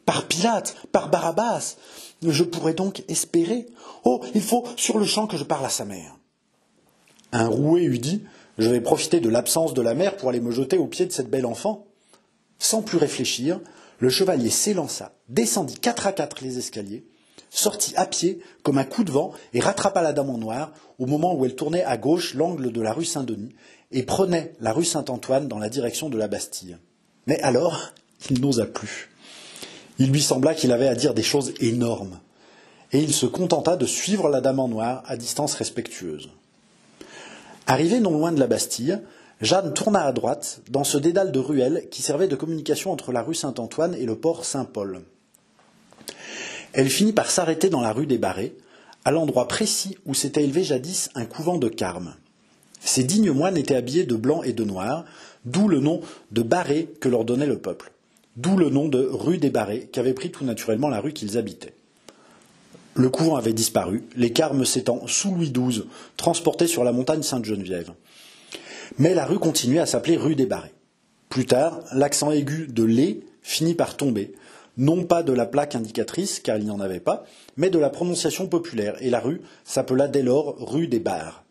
Par 0.07 0.27
Pilate, 0.27 0.77
par 0.91 1.11
Barabbas, 1.11 1.77
je 2.23 2.45
pourrais 2.45 2.75
donc 2.75 3.03
espérer. 3.09 3.67
Oh, 4.05 4.23
il 4.35 4.41
faut 4.41 4.65
sur 4.77 4.99
le 4.99 5.05
champ 5.05 5.27
que 5.27 5.37
je 5.37 5.45
parle 5.45 5.67
à 5.67 5.71
sa 5.71 5.85
mère. 5.85 6.17
Un 7.33 7.49
roué 7.49 7.83
eût 7.83 7.99
dit 7.99 8.25
Je 8.57 8.71
vais 8.71 8.81
profiter 8.81 9.21
de 9.21 9.29
l'absence 9.29 9.75
de 9.75 9.83
la 9.83 9.95
mère 9.95 10.17
pour 10.17 10.31
aller 10.31 10.41
me 10.41 10.51
jeter 10.51 10.79
aux 10.79 10.87
pieds 10.87 11.07
de 11.07 11.13
cette 11.13 11.29
belle 11.29 11.45
enfant. 11.45 11.87
Sans 12.59 12.83
plus 12.83 12.99
réfléchir, 12.99 13.61
le 13.99 14.09
chevalier 14.09 14.51
s'élança, 14.51 15.13
descendit 15.29 15.79
quatre 15.79 16.07
à 16.07 16.13
quatre 16.13 16.41
les 16.41 16.59
escaliers, 16.59 17.05
sortit 17.50 17.95
à 17.97 18.07
pied 18.07 18.40
comme 18.62 18.78
un 18.78 18.85
coup 18.85 19.05
de 19.05 19.11
vent 19.11 19.33
et 19.52 19.61
rattrapa 19.61 20.02
la 20.02 20.12
dame 20.12 20.31
en 20.31 20.38
noir 20.38 20.73
au 20.99 21.07
moment 21.07 21.35
où 21.35 21.45
elle 21.45 21.55
tournait 21.55 21.85
à 21.85 21.97
gauche 21.97 22.35
l'angle 22.35 22.73
de 22.73 22.81
la 22.81 22.93
rue 22.93 23.05
Saint-Denis 23.05 23.55
et 23.93 24.02
prenait 24.02 24.52
la 24.61 24.73
rue 24.73 24.85
Saint-Antoine 24.85 25.49
dans 25.49 25.59
la 25.59 25.69
direction 25.69 26.09
de 26.09 26.19
la 26.19 26.28
Bastille. 26.28 26.76
Mais 27.26 27.40
alors, 27.40 27.93
il 28.31 28.40
n'osa 28.40 28.67
plus. 28.67 29.11
Il 29.99 30.11
lui 30.12 30.23
sembla 30.23 30.55
qu'il 30.55 30.73
avait 30.73 30.88
à 30.88 30.95
dire 30.95 31.14
des 31.14 31.23
choses 31.23 31.55
énormes, 31.61 32.21
et 32.93 33.00
il 33.00 33.12
se 33.12 33.26
contenta 33.26 33.76
de 33.76 33.87
suivre 33.87 34.28
la 34.28 34.40
dame 34.40 34.61
en 34.61 34.69
noir 34.69 35.02
à 35.07 35.17
distance 35.17 35.55
respectueuse. 35.55 36.31
Arrivé 37.67 38.00
non 38.00 38.12
loin 38.12 38.33
de 38.33 38.40
la 38.40 38.47
Bastille, 38.47 39.00
Jeanne 39.40 39.75
tourna 39.75 40.05
à 40.05 40.12
droite 40.12 40.61
dans 40.71 40.85
ce 40.85 40.99
dédale 40.99 41.33
de 41.33 41.38
ruelles 41.38 41.88
qui 41.90 42.02
servait 42.02 42.28
de 42.28 42.37
communication 42.37 42.93
entre 42.93 43.12
la 43.12 43.23
rue 43.23 43.35
Saint-Antoine 43.35 43.95
et 43.95 44.07
le 44.07 44.17
port 44.17 44.45
Saint-Paul. 44.45 45.02
Elle 46.73 46.91
finit 46.91 47.13
par 47.13 47.31
s'arrêter 47.31 47.71
dans 47.71 47.81
la 47.81 47.93
rue 47.93 48.07
des 48.07 48.19
Barrés, 48.19 48.55
à 49.05 49.11
l'endroit 49.11 49.49
précis 49.49 49.97
où 50.07 50.15
s'était 50.15 50.45
élevé 50.45 50.65
jadis 50.65 51.11
un 51.15 51.25
couvent 51.25 51.59
de 51.59 51.69
Carmes. 51.69 52.15
Ces 52.81 53.05
dignes 53.05 53.33
moines 53.33 53.57
étaient 53.57 53.75
habillés 53.75 54.05
de 54.05 54.17
blanc 54.17 54.43
et 54.43 54.53
de 54.53 54.65
noir, 54.65 55.05
d'où 55.45 55.69
le 55.69 55.81
nom 55.81 56.01
de 56.31 56.43
Barrés 56.43 56.89
que 57.01 57.09
leur 57.09 57.25
donnait 57.25 57.47
le 57.47 57.59
peuple, 57.59 57.93
d'où 58.37 58.57
le 58.57 58.71
nom 58.71 58.89
de 58.89 58.99
rue 58.99 59.39
des 59.39 59.51
Barrés 59.51 59.89
qu'avait 59.93 60.13
pris 60.13 60.31
tout 60.31 60.45
naturellement 60.45 60.89
la 60.89 61.01
rue 61.01 61.13
qu'ils 61.13 61.39
habitaient. 61.39 61.75
Le 62.95 63.09
couvent 63.11 63.37
avait 63.37 63.53
disparu, 63.53 64.05
les 64.17 64.33
Carmes 64.33 64.65
s'étant, 64.65 65.07
sous 65.07 65.33
Louis 65.33 65.53
XII, 65.53 65.85
transportés 66.17 66.67
sur 66.67 66.83
la 66.83 66.93
montagne 66.93 67.23
Sainte-Geneviève. 67.23 67.93
Mais 68.99 69.15
la 69.15 69.25
rue 69.25 69.39
continuait 69.39 69.79
à 69.79 69.87
s'appeler 69.87 70.17
rue 70.17 70.35
des 70.35 70.47
Barrés. 70.47 70.75
Plus 71.29 71.47
tard, 71.47 71.81
l'accent 71.93 72.33
aigu 72.33 72.67
de 72.67 72.83
les 72.83 73.21
finit 73.43 73.75
par 73.75 73.97
tomber, 73.97 74.35
non 74.79 75.05
pas 75.05 75.23
de 75.23 75.33
la 75.33 75.45
plaque 75.45 75.75
indicatrice, 75.75 76.41
car 76.41 76.57
il 76.57 76.65
n'y 76.65 76.71
en 76.71 76.81
avait 76.81 77.01
pas, 77.01 77.25
mais 77.57 77.69
de 77.69 77.79
la 77.79 77.91
prononciation 77.91 78.47
populaire, 78.47 78.97
et 79.01 79.11
la 79.11 79.21
rue 79.21 79.43
s'appela 79.65 80.09
dès 80.09 80.23
lors 80.23 80.57
rue 80.59 80.87
des 80.87 81.01
Bars. 81.01 81.45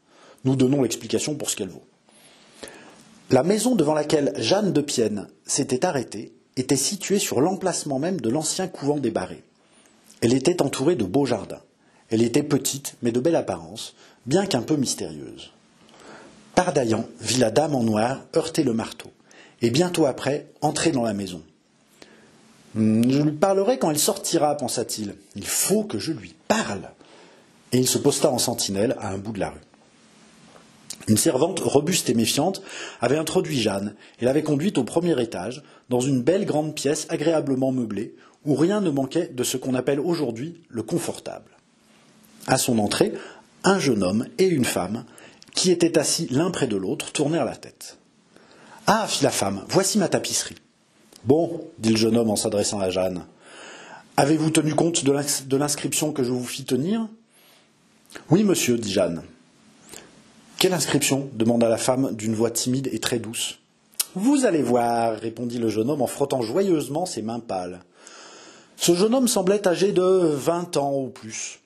Nous 0.46 0.56
donnons 0.56 0.82
l'explication 0.82 1.36
pour 1.36 1.50
ce 1.50 1.58
qu'elle 1.58 1.70
vaut. 1.70 1.84
La 3.30 3.44
maison 3.44 3.76
devant 3.76 3.94
laquelle 3.94 4.32
Jeanne 4.38 4.72
de 4.72 4.80
Pienne 4.80 5.28
s'était 5.46 5.86
arrêtée 5.86 6.32
était 6.56 6.78
située 6.78 7.20
sur 7.20 7.42
l'emplacement 7.42 8.00
même 8.00 8.22
de 8.22 8.30
l'ancien 8.30 8.68
couvent 8.68 8.98
des 8.98 9.12
Barrés. 9.12 9.44
Elle 10.22 10.34
était 10.34 10.62
entourée 10.62 10.96
de 10.96 11.04
beaux 11.04 11.26
jardins. 11.26 11.62
Elle 12.10 12.22
était 12.22 12.44
petite, 12.44 12.96
mais 13.02 13.12
de 13.12 13.20
belle 13.20 13.36
apparence, 13.36 13.94
bien 14.26 14.46
qu'un 14.46 14.62
peu 14.62 14.78
mystérieuse. 14.78 15.52
Pardaillan 16.56 17.06
vit 17.20 17.38
la 17.38 17.52
dame 17.52 17.76
en 17.76 17.84
noir 17.84 18.24
heurter 18.36 18.64
le 18.64 18.74
marteau, 18.74 19.12
et 19.62 19.70
bientôt 19.70 20.06
après 20.06 20.48
entrer 20.62 20.92
dans 20.92 21.04
la 21.04 21.14
maison. 21.14 21.44
Je 22.78 23.22
lui 23.22 23.32
parlerai 23.32 23.80
quand 23.80 23.90
elle 23.90 24.00
sortira, 24.00 24.56
pensa-t-il. 24.56 25.16
Il 25.36 25.48
faut 25.48 25.84
que 25.84 25.98
je 25.98 26.12
lui 26.12 26.36
parle. 26.48 26.90
Et 27.72 27.80
il 27.80 27.88
se 27.88 27.98
posta 27.98 28.30
en 28.30 28.38
sentinelle 28.38 28.96
à 29.00 29.10
un 29.10 29.18
bout 29.18 29.32
de 29.32 29.40
la 29.40 29.50
rue. 29.50 29.60
Une 31.08 31.18
servante 31.18 31.60
robuste 31.60 32.10
et 32.10 32.14
méfiante 32.14 32.62
avait 33.02 33.18
introduit 33.18 33.60
Jeanne 33.60 33.96
et 34.20 34.26
l'avait 34.26 34.44
conduite 34.44 34.78
au 34.78 34.84
premier 34.84 35.20
étage, 35.22 35.64
dans 35.90 36.02
une 36.02 36.22
belle 36.22 36.46
grande 36.46 36.76
pièce 36.76 37.08
agréablement 37.10 37.72
meublée, 37.72 38.16
où 38.46 38.56
rien 38.56 38.82
ne 38.82 38.90
manquait 38.90 39.28
de 39.28 39.44
ce 39.44 39.58
qu'on 39.58 39.74
appelle 39.74 40.00
aujourd'hui 40.00 40.62
le 40.70 40.84
confortable. 40.84 41.52
À 42.46 42.58
son 42.58 42.80
entrée, 42.80 43.14
un 43.64 43.80
jeune 43.80 44.04
homme 44.04 44.28
et 44.38 44.48
une 44.48 44.66
femme, 44.66 45.06
qui 45.56 45.72
étaient 45.72 45.98
assis 45.98 46.28
l'un 46.30 46.52
près 46.52 46.68
de 46.68 46.78
l'autre, 46.78 47.12
tournèrent 47.12 47.46
la 47.46 47.56
tête. 47.56 47.98
Ah, 48.86 49.08
fit 49.08 49.24
la 49.24 49.32
femme, 49.32 49.66
voici 49.70 49.98
ma 49.98 50.10
tapisserie. 50.10 50.56
Bon, 51.26 51.62
dit 51.80 51.90
le 51.90 51.98
jeune 51.98 52.18
homme 52.18 52.30
en 52.30 52.36
s'adressant 52.36 52.80
à 52.80 52.90
Jeanne, 52.90 53.26
avez-vous 54.16 54.50
tenu 54.50 54.74
compte 54.76 55.04
de 55.04 55.58
l'inscription 55.58 56.12
que 56.12 56.24
je 56.24 56.32
vous 56.32 56.46
fis 56.46 56.66
tenir? 56.66 57.08
Oui, 58.30 58.44
monsieur, 58.44 58.78
dit 58.78 58.92
Jeanne. 58.92 59.24
Quelle 60.60 60.74
inscription? 60.74 61.30
demanda 61.34 61.70
la 61.70 61.78
femme 61.78 62.16
d'une 62.16 62.34
voix 62.34 62.50
timide 62.50 62.90
et 62.92 63.00
très 63.00 63.20
douce. 63.20 63.60
Vous 64.16 64.46
allez 64.46 64.64
voir, 64.64 65.20
répondit 65.20 65.60
le 65.60 65.70
jeune 65.70 65.90
homme 65.90 66.02
en 66.02 66.08
frottant 66.08 66.42
joyeusement 66.42 67.06
ses 67.06 67.22
mains 67.22 67.40
pâles. 67.40 67.82
Ce 68.78 68.96
jeune 68.96 69.14
homme 69.14 69.28
semblait 69.28 69.68
âgé 69.68 69.92
de 69.92 70.02
vingt 70.02 70.78
ans 70.78 70.94
ou 70.96 71.10
plus. 71.10 71.60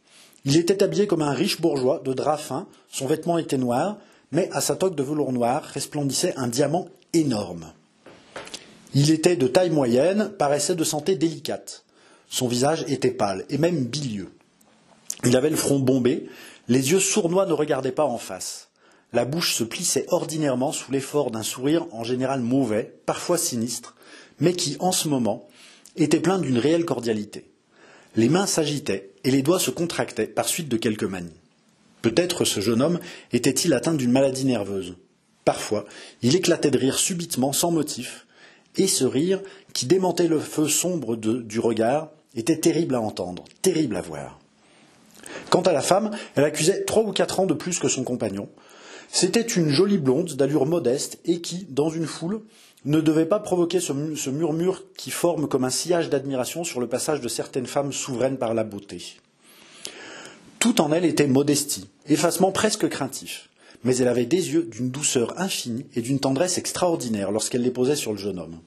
Il 0.44 0.58
était 0.58 0.82
habillé 0.82 1.08
comme 1.08 1.22
un 1.22 1.34
riche 1.34 1.62
bourgeois, 1.62 2.02
de 2.04 2.14
drap 2.14 2.38
fin, 2.38 2.68
son 2.90 3.06
vêtement 3.06 3.38
était 3.38 3.58
noir, 3.58 3.98
mais 4.32 4.50
à 4.52 4.60
sa 4.60 4.76
toque 4.76 4.96
de 4.96 5.04
velours 5.04 5.32
noir 5.32 5.62
resplendissait 5.64 6.34
un 6.36 6.48
diamant 6.48 6.88
énorme. 7.14 7.72
Il 8.94 9.10
était 9.12 9.38
de 9.38 9.48
taille 9.48 9.70
moyenne, 9.70 10.34
paraissait 10.38 10.76
de 10.76 10.84
santé 10.84 11.16
délicate. 11.16 11.86
Son 12.30 12.48
visage 12.48 12.84
était 12.88 13.12
pâle 13.12 13.46
et 13.50 13.58
même 13.58 13.86
bilieux. 13.86 14.30
Il 15.24 15.38
avait 15.38 15.50
le 15.50 15.56
front 15.56 15.80
bombé, 15.80 16.28
les 16.68 16.92
yeux 16.92 17.00
sournois 17.00 17.46
ne 17.46 17.54
regardaient 17.54 17.92
pas 17.92 18.06
en 18.06 18.18
face. 18.18 18.70
La 19.14 19.26
bouche 19.26 19.56
se 19.56 19.64
plissait 19.64 20.06
ordinairement 20.10 20.72
sous 20.72 20.92
l'effort 20.92 21.32
d'un 21.32 21.44
sourire 21.44 21.86
en 21.92 22.04
général 22.04 22.42
mauvais, 22.42 22.96
parfois 23.06 23.38
sinistre, 23.38 23.96
mais 24.40 24.54
qui, 24.54 24.78
en 24.80 24.92
ce 24.92 25.08
moment, 25.08 25.48
était 25.96 26.20
plein 26.20 26.40
d'une 26.40 26.58
réelle 26.58 26.86
cordialité. 26.86 27.52
Les 28.16 28.30
mains 28.30 28.46
s'agitaient 28.46 29.12
et 29.24 29.32
les 29.32 29.42
doigts 29.42 29.60
se 29.60 29.72
contractaient 29.72 30.28
par 30.28 30.48
suite 30.48 30.70
de 30.70 30.78
quelques 30.78 31.04
manies. 31.04 31.30
Peut-être 32.02 32.46
ce 32.46 32.60
jeune 32.60 32.82
homme 32.82 33.00
était-il 33.32 33.74
atteint 33.74 33.94
d'une 33.94 34.12
maladie 34.12 34.46
nerveuse. 34.46 34.96
Parfois, 35.46 35.86
il 36.22 36.36
éclatait 36.36 36.72
de 36.72 36.78
rire 36.78 36.98
subitement, 36.98 37.54
sans 37.54 37.72
motif, 37.72 38.26
et 38.78 38.88
ce 38.88 39.04
rire, 39.04 39.42
qui 39.74 39.86
démentait 39.86 40.28
le 40.28 40.40
feu 40.40 40.68
sombre 40.68 41.16
du 41.16 41.60
regard, 41.60 42.10
était 42.36 42.60
terrible 42.60 42.96
à 42.96 43.02
entendre, 43.02 43.44
terrible 43.62 43.96
à 43.96 44.02
voir. 44.02 44.40
Quant 45.50 45.62
à 45.62 45.74
la 45.74 45.82
femme, 45.82 46.12
elle 46.36 46.44
accusait 46.44 46.84
trois 46.84 47.04
ou 47.04 47.12
quatre 47.12 47.40
ans 47.40 47.46
de 47.46 47.54
plus 47.54 47.80
que 47.80 47.88
son 47.88 48.04
compagnon. 48.04 48.50
C'était 49.12 49.42
une 49.42 49.70
jolie 49.70 49.98
blonde 49.98 50.36
d'allure 50.36 50.66
modeste 50.66 51.20
et 51.26 51.42
qui, 51.42 51.68
dans 51.70 51.90
une 51.90 52.06
foule, 52.06 52.42
ne 52.86 53.02
devait 53.02 53.26
pas 53.26 53.40
provoquer 53.40 53.80
ce, 53.80 54.30
murmure 54.30 54.84
qui 54.96 55.12
forme 55.12 55.48
comme 55.48 55.66
un 55.66 55.70
sillage 55.70 56.10
d'admiration 56.10 56.64
sur 56.64 56.80
le 56.80 56.88
passage 56.88 57.22
de 57.22 57.28
certaines 57.28 57.68
femmes 57.68 57.94
souveraines 57.94 58.38
par 58.38 58.54
la 58.54 58.64
beauté. 58.64 59.18
Tout 60.60 60.82
en 60.82 60.92
elle 60.92 61.06
était 61.06 61.28
modestie, 61.28 61.90
effacement 62.08 62.52
presque 62.52 62.88
craintif 62.88 63.51
mais 63.84 63.98
elle 63.98 64.08
avait 64.08 64.26
des 64.26 64.54
yeux 64.54 64.64
d'une 64.64 64.92
douceur 64.92 65.40
infinie 65.40 65.86
et 65.96 66.02
d'une 66.02 66.20
tendresse 66.20 66.58
extraordinaire 66.58 67.32
lorsqu'elle 67.32 67.64
les 67.64 67.72
posait 67.72 67.96
sur 67.96 68.12
le 68.12 68.18
jeune 68.18 68.40
homme. 68.40 68.60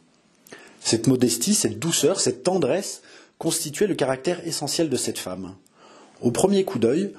Cette 0.81 1.07
modestie, 1.07 1.55
cette 1.55 1.79
douceur, 1.79 2.21
cette 2.21 2.43
tendresse 2.43 3.03
constituaient 3.39 3.87
le 3.87 3.95
caractère 3.95 4.47
essentiel 4.47 4.89
de 4.91 4.97
cette 4.97 5.19
femme. 5.19 5.55
Au 6.21 6.31
premier 6.31 6.65
coup 6.65 6.79
d'œil, 6.79 7.13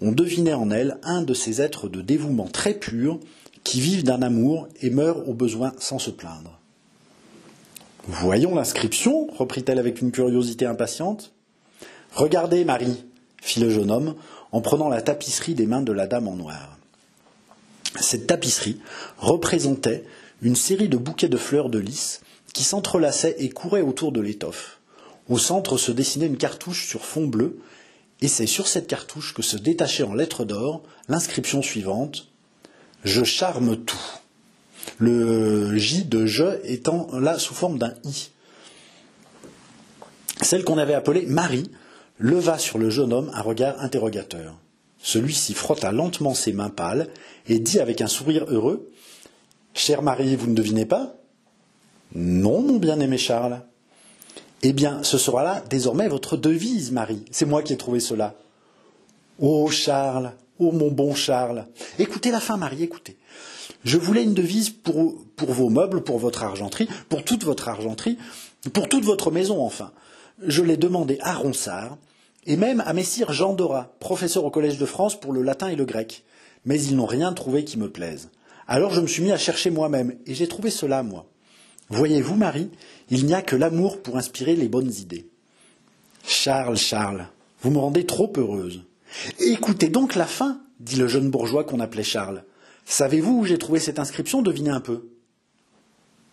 on 0.00 0.12
devinait 0.12 0.54
en 0.54 0.70
elle 0.70 0.98
un 1.02 1.22
de 1.22 1.34
ces 1.34 1.60
êtres 1.60 1.88
de 1.88 2.00
dévouement 2.00 2.48
très 2.48 2.74
pur 2.74 3.20
qui 3.64 3.80
vivent 3.80 4.04
d'un 4.04 4.22
amour 4.22 4.68
et 4.80 4.90
meurent 4.90 5.28
au 5.28 5.34
besoin 5.34 5.72
sans 5.78 5.98
se 5.98 6.10
plaindre. 6.10 6.58
Voyons 8.06 8.54
l'inscription, 8.54 9.26
reprit-elle 9.26 9.78
avec 9.78 10.00
une 10.00 10.10
curiosité 10.10 10.64
impatiente. 10.64 11.32
Regardez, 12.14 12.64
Marie, 12.64 13.04
fit 13.42 13.60
le 13.60 13.70
jeune 13.70 13.90
homme 13.90 14.14
en 14.52 14.60
prenant 14.62 14.88
la 14.88 15.02
tapisserie 15.02 15.54
des 15.54 15.66
mains 15.66 15.82
de 15.82 15.92
la 15.92 16.06
dame 16.06 16.26
en 16.26 16.36
noir. 16.36 16.79
Cette 17.98 18.26
tapisserie 18.26 18.80
représentait 19.18 20.04
une 20.42 20.56
série 20.56 20.88
de 20.88 20.96
bouquets 20.96 21.28
de 21.28 21.36
fleurs 21.36 21.70
de 21.70 21.78
lys 21.78 22.20
qui 22.52 22.64
s'entrelaçaient 22.64 23.36
et 23.38 23.50
couraient 23.50 23.80
autour 23.80 24.12
de 24.12 24.20
l'étoffe. 24.20 24.78
Au 25.28 25.38
centre 25.38 25.76
se 25.76 25.92
dessinait 25.92 26.26
une 26.26 26.36
cartouche 26.36 26.86
sur 26.86 27.04
fond 27.04 27.26
bleu, 27.26 27.58
et 28.20 28.28
c'est 28.28 28.46
sur 28.46 28.66
cette 28.66 28.86
cartouche 28.86 29.34
que 29.34 29.42
se 29.42 29.56
détachait 29.56 30.02
en 30.02 30.14
lettres 30.14 30.44
d'or 30.44 30.82
l'inscription 31.08 31.62
suivante 31.62 32.28
Je 33.04 33.24
charme 33.24 33.76
tout. 33.76 33.96
Le 34.98 35.76
J 35.76 36.04
de 36.04 36.26
je 36.26 36.58
étant 36.64 37.08
là 37.18 37.38
sous 37.38 37.54
forme 37.54 37.78
d'un 37.78 37.94
I. 38.04 38.30
Celle 40.42 40.64
qu'on 40.64 40.78
avait 40.78 40.94
appelée 40.94 41.26
Marie 41.26 41.70
leva 42.18 42.58
sur 42.58 42.78
le 42.78 42.90
jeune 42.90 43.12
homme 43.12 43.30
un 43.34 43.42
regard 43.42 43.80
interrogateur. 43.80 44.56
Celui-ci 45.02 45.54
frotta 45.54 45.92
lentement 45.92 46.34
ses 46.34 46.52
mains 46.52 46.70
pâles 46.70 47.08
et 47.48 47.58
dit 47.58 47.80
avec 47.80 48.00
un 48.00 48.06
sourire 48.06 48.44
heureux 48.48 48.90
Chère 49.74 50.02
Marie, 50.02 50.36
vous 50.36 50.48
ne 50.48 50.54
devinez 50.54 50.84
pas? 50.84 51.14
Non, 52.14 52.60
mon 52.60 52.78
bien-aimé 52.78 53.18
Charles. 53.18 53.62
Eh 54.62 54.72
bien, 54.72 55.02
ce 55.02 55.16
sera 55.16 55.42
là 55.42 55.62
désormais 55.70 56.08
votre 56.08 56.36
devise, 56.36 56.90
Marie. 56.90 57.24
C'est 57.30 57.46
moi 57.46 57.62
qui 57.62 57.72
ai 57.72 57.76
trouvé 57.76 58.00
cela. 58.00 58.34
Oh, 59.38 59.70
Charles, 59.70 60.32
oh, 60.58 60.72
mon 60.72 60.90
bon 60.90 61.14
Charles. 61.14 61.66
Écoutez 61.98 62.30
la 62.30 62.40
fin, 62.40 62.56
Marie, 62.56 62.82
écoutez. 62.82 63.16
Je 63.84 63.96
voulais 63.96 64.24
une 64.24 64.34
devise 64.34 64.70
pour, 64.70 65.14
pour 65.36 65.52
vos 65.52 65.70
meubles, 65.70 66.02
pour 66.02 66.18
votre 66.18 66.42
argenterie, 66.42 66.88
pour 67.08 67.24
toute 67.24 67.44
votre 67.44 67.68
argenterie, 67.68 68.18
pour 68.74 68.88
toute 68.88 69.04
votre 69.04 69.30
maison, 69.30 69.62
enfin. 69.62 69.92
Je 70.46 70.62
l'ai 70.62 70.76
demandé 70.76 71.18
à 71.20 71.34
Ronsard, 71.34 71.96
et 72.46 72.56
même 72.56 72.82
à 72.86 72.92
Messire 72.92 73.32
Jean 73.32 73.54
Dora, 73.54 73.94
professeur 74.00 74.44
au 74.44 74.50
Collège 74.50 74.78
de 74.78 74.86
France 74.86 75.18
pour 75.18 75.32
le 75.32 75.42
latin 75.42 75.68
et 75.68 75.76
le 75.76 75.84
grec. 75.84 76.24
Mais 76.64 76.80
ils 76.82 76.96
n'ont 76.96 77.06
rien 77.06 77.32
trouvé 77.32 77.64
qui 77.64 77.78
me 77.78 77.90
plaise. 77.90 78.30
Alors 78.66 78.92
je 78.92 79.00
me 79.00 79.06
suis 79.06 79.22
mis 79.22 79.32
à 79.32 79.38
chercher 79.38 79.70
moi-même, 79.70 80.16
et 80.26 80.34
j'ai 80.34 80.48
trouvé 80.48 80.70
cela, 80.70 81.02
moi. 81.02 81.26
Voyez-vous, 81.88 82.36
Marie, 82.36 82.70
il 83.10 83.26
n'y 83.26 83.34
a 83.34 83.42
que 83.42 83.56
l'amour 83.56 84.00
pour 84.00 84.16
inspirer 84.16 84.54
les 84.54 84.68
bonnes 84.68 84.92
idées. 84.92 85.28
Charles, 86.24 86.76
Charles, 86.76 87.26
vous 87.62 87.70
me 87.70 87.78
rendez 87.78 88.06
trop 88.06 88.32
heureuse. 88.36 88.84
Écoutez 89.40 89.88
donc 89.88 90.14
la 90.14 90.26
fin, 90.26 90.60
dit 90.78 90.96
le 90.96 91.08
jeune 91.08 91.30
bourgeois 91.30 91.64
qu'on 91.64 91.80
appelait 91.80 92.04
Charles. 92.04 92.44
Savez-vous 92.84 93.40
où 93.40 93.44
j'ai 93.44 93.58
trouvé 93.58 93.80
cette 93.80 93.98
inscription? 93.98 94.42
Devinez 94.42 94.70
un 94.70 94.80
peu. 94.80 95.08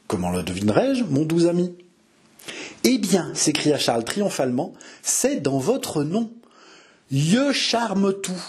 Comment 0.07 0.29
la 0.29 0.43
devinerais-je, 0.43 1.03
mon 1.03 1.25
doux 1.25 1.47
ami? 1.47 1.75
Eh 2.84 2.98
bien, 2.98 3.34
s'écria 3.34 3.77
Charles 3.77 4.03
triomphalement, 4.03 4.74
c'est 5.01 5.41
dans 5.41 5.57
votre 5.57 6.03
nom. 6.03 6.31
Je 7.12 7.51
charme 7.51 8.19
tout, 8.22 8.43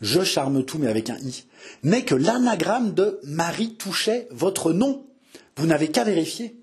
je 0.00 0.22
charme 0.22 0.64
tout, 0.64 0.78
mais 0.78 0.88
avec 0.88 1.10
un 1.10 1.18
i, 1.18 1.44
n'est 1.82 2.04
que 2.04 2.14
l'anagramme 2.14 2.94
de 2.94 3.20
Marie 3.24 3.74
Touchet, 3.74 4.28
votre 4.30 4.72
nom. 4.72 5.04
Vous 5.56 5.66
n'avez 5.66 5.88
qu'à 5.88 6.04
vérifier. 6.04 6.56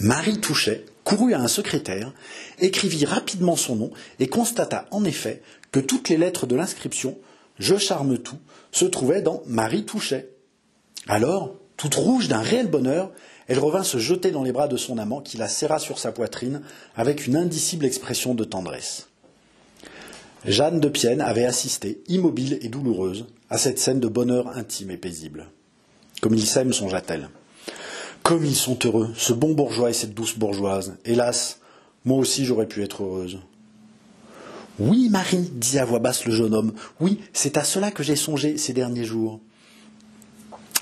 Marie 0.00 0.40
Touchet 0.40 0.84
courut 1.04 1.34
à 1.34 1.40
un 1.40 1.48
secrétaire, 1.48 2.12
écrivit 2.60 3.04
rapidement 3.04 3.56
son 3.56 3.76
nom 3.76 3.90
et 4.18 4.28
constata 4.28 4.86
en 4.90 5.04
effet 5.04 5.42
que 5.70 5.80
toutes 5.80 6.08
les 6.08 6.16
lettres 6.16 6.46
de 6.46 6.56
l'inscription 6.56 7.18
Je 7.58 7.76
charme 7.76 8.18
tout 8.18 8.38
se 8.70 8.84
trouvaient 8.84 9.22
dans 9.22 9.42
Marie 9.46 9.84
Touchet. 9.84 10.30
Alors, 11.08 11.54
toute 11.76 11.94
rouge 11.94 12.28
d'un 12.28 12.40
réel 12.40 12.68
bonheur, 12.68 13.10
elle 13.48 13.58
revint 13.58 13.82
se 13.82 13.98
jeter 13.98 14.30
dans 14.30 14.42
les 14.42 14.52
bras 14.52 14.68
de 14.68 14.76
son 14.76 14.98
amant 14.98 15.20
qui 15.20 15.36
la 15.36 15.48
serra 15.48 15.78
sur 15.78 15.98
sa 15.98 16.12
poitrine 16.12 16.62
avec 16.96 17.26
une 17.26 17.36
indicible 17.36 17.84
expression 17.84 18.34
de 18.34 18.44
tendresse. 18.44 19.08
Jeanne 20.44 20.80
de 20.80 20.88
Pienne 20.88 21.20
avait 21.20 21.44
assisté, 21.44 22.02
immobile 22.08 22.58
et 22.62 22.68
douloureuse, 22.68 23.26
à 23.48 23.58
cette 23.58 23.78
scène 23.78 24.00
de 24.00 24.08
bonheur 24.08 24.48
intime 24.56 24.90
et 24.90 24.96
paisible. 24.96 25.46
Comme 26.20 26.34
ils 26.34 26.46
s'aiment, 26.46 26.72
songea-t-elle. 26.72 27.28
Comme 28.22 28.44
ils 28.44 28.56
sont 28.56 28.78
heureux, 28.84 29.10
ce 29.16 29.32
bon 29.32 29.52
bourgeois 29.52 29.90
et 29.90 29.94
cette 29.94 30.14
douce 30.14 30.38
bourgeoise. 30.38 30.96
Hélas, 31.04 31.58
Moi 32.04 32.18
aussi 32.18 32.44
j'aurais 32.44 32.66
pu 32.66 32.82
être 32.82 33.04
heureuse. 33.04 33.38
Oui, 34.78 35.08
Marie, 35.10 35.50
dit 35.54 35.78
à 35.78 35.84
voix 35.84 35.98
basse 35.98 36.24
le 36.24 36.34
jeune 36.34 36.54
homme, 36.54 36.72
oui, 36.98 37.20
c'est 37.32 37.56
à 37.56 37.64
cela 37.64 37.90
que 37.90 38.02
j'ai 38.02 38.16
songé 38.16 38.56
ces 38.56 38.72
derniers 38.72 39.04
jours. 39.04 39.40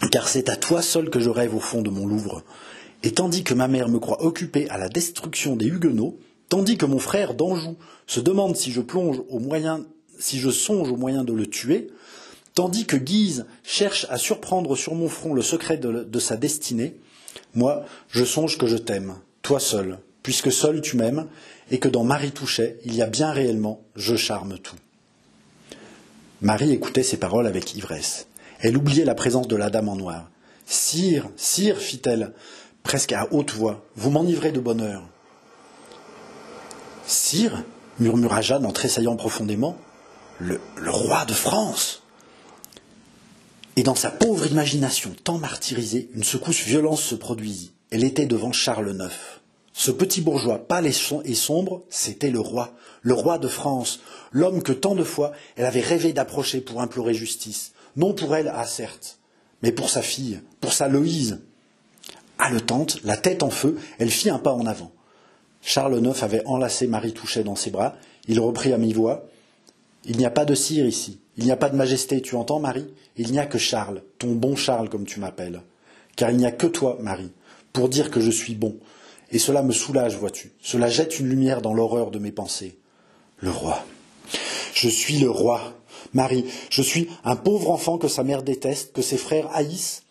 Car 0.08 0.28
c'est 0.28 0.48
à 0.48 0.56
toi 0.56 0.82
seul 0.82 1.10
que 1.10 1.20
je 1.20 1.30
rêve 1.30 1.54
au 1.54 1.60
fond 1.60 1.82
de 1.82 1.90
mon 1.90 2.06
Louvre. 2.06 2.42
Et 3.02 3.12
tandis 3.12 3.44
que 3.44 3.54
ma 3.54 3.68
mère 3.68 3.88
me 3.88 3.98
croit 3.98 4.24
occupée 4.24 4.68
à 4.70 4.78
la 4.78 4.88
destruction 4.88 5.56
des 5.56 5.66
Huguenots, 5.66 6.18
tandis 6.48 6.76
que 6.76 6.86
mon 6.86 6.98
frère 6.98 7.34
d'Anjou 7.34 7.76
se 8.06 8.20
demande 8.20 8.56
si 8.56 8.72
je 8.72 8.80
plonge 8.80 9.22
au 9.28 9.38
moyen, 9.38 9.84
si 10.18 10.38
je 10.38 10.50
songe 10.50 10.90
au 10.90 10.96
moyen 10.96 11.24
de 11.24 11.32
le 11.32 11.46
tuer, 11.46 11.88
tandis 12.54 12.86
que 12.86 12.96
Guise 12.96 13.46
cherche 13.62 14.06
à 14.10 14.16
surprendre 14.16 14.76
sur 14.76 14.94
mon 14.94 15.08
front 15.08 15.34
le 15.34 15.42
secret 15.42 15.76
de, 15.76 16.04
de 16.04 16.18
sa 16.18 16.36
destinée, 16.36 16.96
moi, 17.54 17.84
je 18.08 18.24
songe 18.24 18.58
que 18.58 18.66
je 18.66 18.76
t'aime, 18.76 19.14
toi 19.42 19.60
seul, 19.60 19.98
puisque 20.22 20.52
seul 20.52 20.80
tu 20.80 20.96
m'aimes, 20.96 21.26
et 21.70 21.78
que 21.78 21.88
dans 21.88 22.04
Marie 22.04 22.32
Touchet, 22.32 22.78
il 22.84 22.94
y 22.94 23.02
a 23.02 23.06
bien 23.06 23.32
réellement 23.32 23.82
je 23.96 24.16
charme 24.16 24.58
tout. 24.58 24.76
Marie 26.42 26.72
écoutait 26.72 27.02
ces 27.02 27.18
paroles 27.18 27.46
avec 27.46 27.74
ivresse. 27.76 28.26
Elle 28.60 28.76
oubliait 28.76 29.04
la 29.04 29.14
présence 29.14 29.48
de 29.48 29.56
la 29.56 29.70
dame 29.70 29.88
en 29.88 29.96
noir. 29.96 30.30
Sire, 30.66 31.28
sire, 31.36 31.78
fit-elle, 31.78 32.32
presque 32.82 33.12
à 33.12 33.26
haute 33.32 33.52
voix, 33.52 33.84
vous 33.96 34.10
m'enivrez 34.10 34.52
de 34.52 34.60
bonheur. 34.60 35.02
Sire, 37.06 37.64
murmura 37.98 38.40
Jeanne 38.40 38.66
en 38.66 38.72
tressaillant 38.72 39.16
profondément, 39.16 39.76
le, 40.38 40.60
le 40.76 40.90
roi 40.90 41.24
de 41.24 41.32
France. 41.32 42.02
Et 43.76 43.82
dans 43.82 43.94
sa 43.94 44.10
pauvre 44.10 44.46
imagination 44.46 45.12
tant 45.24 45.38
martyrisée, 45.38 46.10
une 46.14 46.24
secousse 46.24 46.62
violente 46.62 46.98
se 46.98 47.14
produisit. 47.14 47.72
Elle 47.90 48.04
était 48.04 48.26
devant 48.26 48.52
Charles 48.52 48.94
IX. 48.94 49.10
Ce 49.72 49.90
petit 49.90 50.20
bourgeois 50.20 50.66
pâle 50.66 50.86
et 50.86 51.34
sombre, 51.34 51.82
c'était 51.88 52.30
le 52.30 52.40
roi, 52.40 52.74
le 53.02 53.14
roi 53.14 53.38
de 53.38 53.48
France, 53.48 54.00
l'homme 54.30 54.62
que 54.62 54.72
tant 54.72 54.94
de 54.94 55.04
fois 55.04 55.32
elle 55.56 55.64
avait 55.64 55.80
rêvé 55.80 56.12
d'approcher 56.12 56.60
pour 56.60 56.82
implorer 56.82 57.14
justice, 57.14 57.72
non 57.96 58.14
pour 58.14 58.34
elle, 58.34 58.52
ah 58.54 58.66
certes, 58.66 59.18
mais 59.62 59.72
pour 59.72 59.90
sa 59.90 60.02
fille, 60.02 60.40
pour 60.60 60.72
sa 60.72 60.88
Loïse. 60.88 61.40
Haletante, 62.38 63.02
la 63.04 63.16
tête 63.16 63.42
en 63.42 63.50
feu, 63.50 63.78
elle 63.98 64.10
fit 64.10 64.30
un 64.30 64.38
pas 64.38 64.52
en 64.52 64.66
avant. 64.66 64.92
Charles 65.62 66.00
IX 66.02 66.22
avait 66.22 66.46
enlacé 66.46 66.86
Marie 66.86 67.12
Touchet 67.12 67.44
dans 67.44 67.56
ses 67.56 67.70
bras. 67.70 67.96
Il 68.28 68.40
reprit 68.40 68.72
à 68.72 68.78
mi-voix 68.78 69.26
Il 70.04 70.16
n'y 70.16 70.24
a 70.24 70.30
pas 70.30 70.46
de 70.46 70.54
cire 70.54 70.86
ici, 70.86 71.20
il 71.36 71.44
n'y 71.44 71.50
a 71.50 71.56
pas 71.56 71.68
de 71.68 71.76
majesté, 71.76 72.22
tu 72.22 72.34
entends, 72.36 72.60
Marie? 72.60 72.86
Il 73.16 73.30
n'y 73.30 73.38
a 73.38 73.46
que 73.46 73.58
Charles, 73.58 74.02
ton 74.18 74.32
bon 74.32 74.56
Charles, 74.56 74.88
comme 74.88 75.04
tu 75.04 75.20
m'appelles. 75.20 75.60
Car 76.16 76.30
il 76.30 76.38
n'y 76.38 76.46
a 76.46 76.52
que 76.52 76.66
toi, 76.66 76.96
Marie, 77.00 77.32
pour 77.72 77.88
dire 77.88 78.10
que 78.10 78.20
je 78.20 78.30
suis 78.30 78.54
bon, 78.54 78.76
et 79.32 79.38
cela 79.38 79.62
me 79.62 79.72
soulage, 79.72 80.16
vois-tu. 80.16 80.52
Cela 80.60 80.88
jette 80.88 81.20
une 81.20 81.28
lumière 81.28 81.62
dans 81.62 81.74
l'horreur 81.74 82.10
de 82.10 82.18
mes 82.18 82.32
pensées. 82.32 82.78
Le 83.38 83.50
roi. 83.50 83.84
Je 84.74 84.88
suis 84.88 85.18
le 85.18 85.30
roi. 85.30 85.74
Marie, 86.12 86.44
je 86.70 86.82
suis 86.82 87.08
un 87.24 87.36
pauvre 87.36 87.70
enfant 87.70 87.98
que 87.98 88.08
sa 88.08 88.22
mère 88.22 88.42
déteste, 88.42 88.92
que 88.92 89.02
ses 89.02 89.16
frères 89.16 89.48
haïssent. 89.52 90.02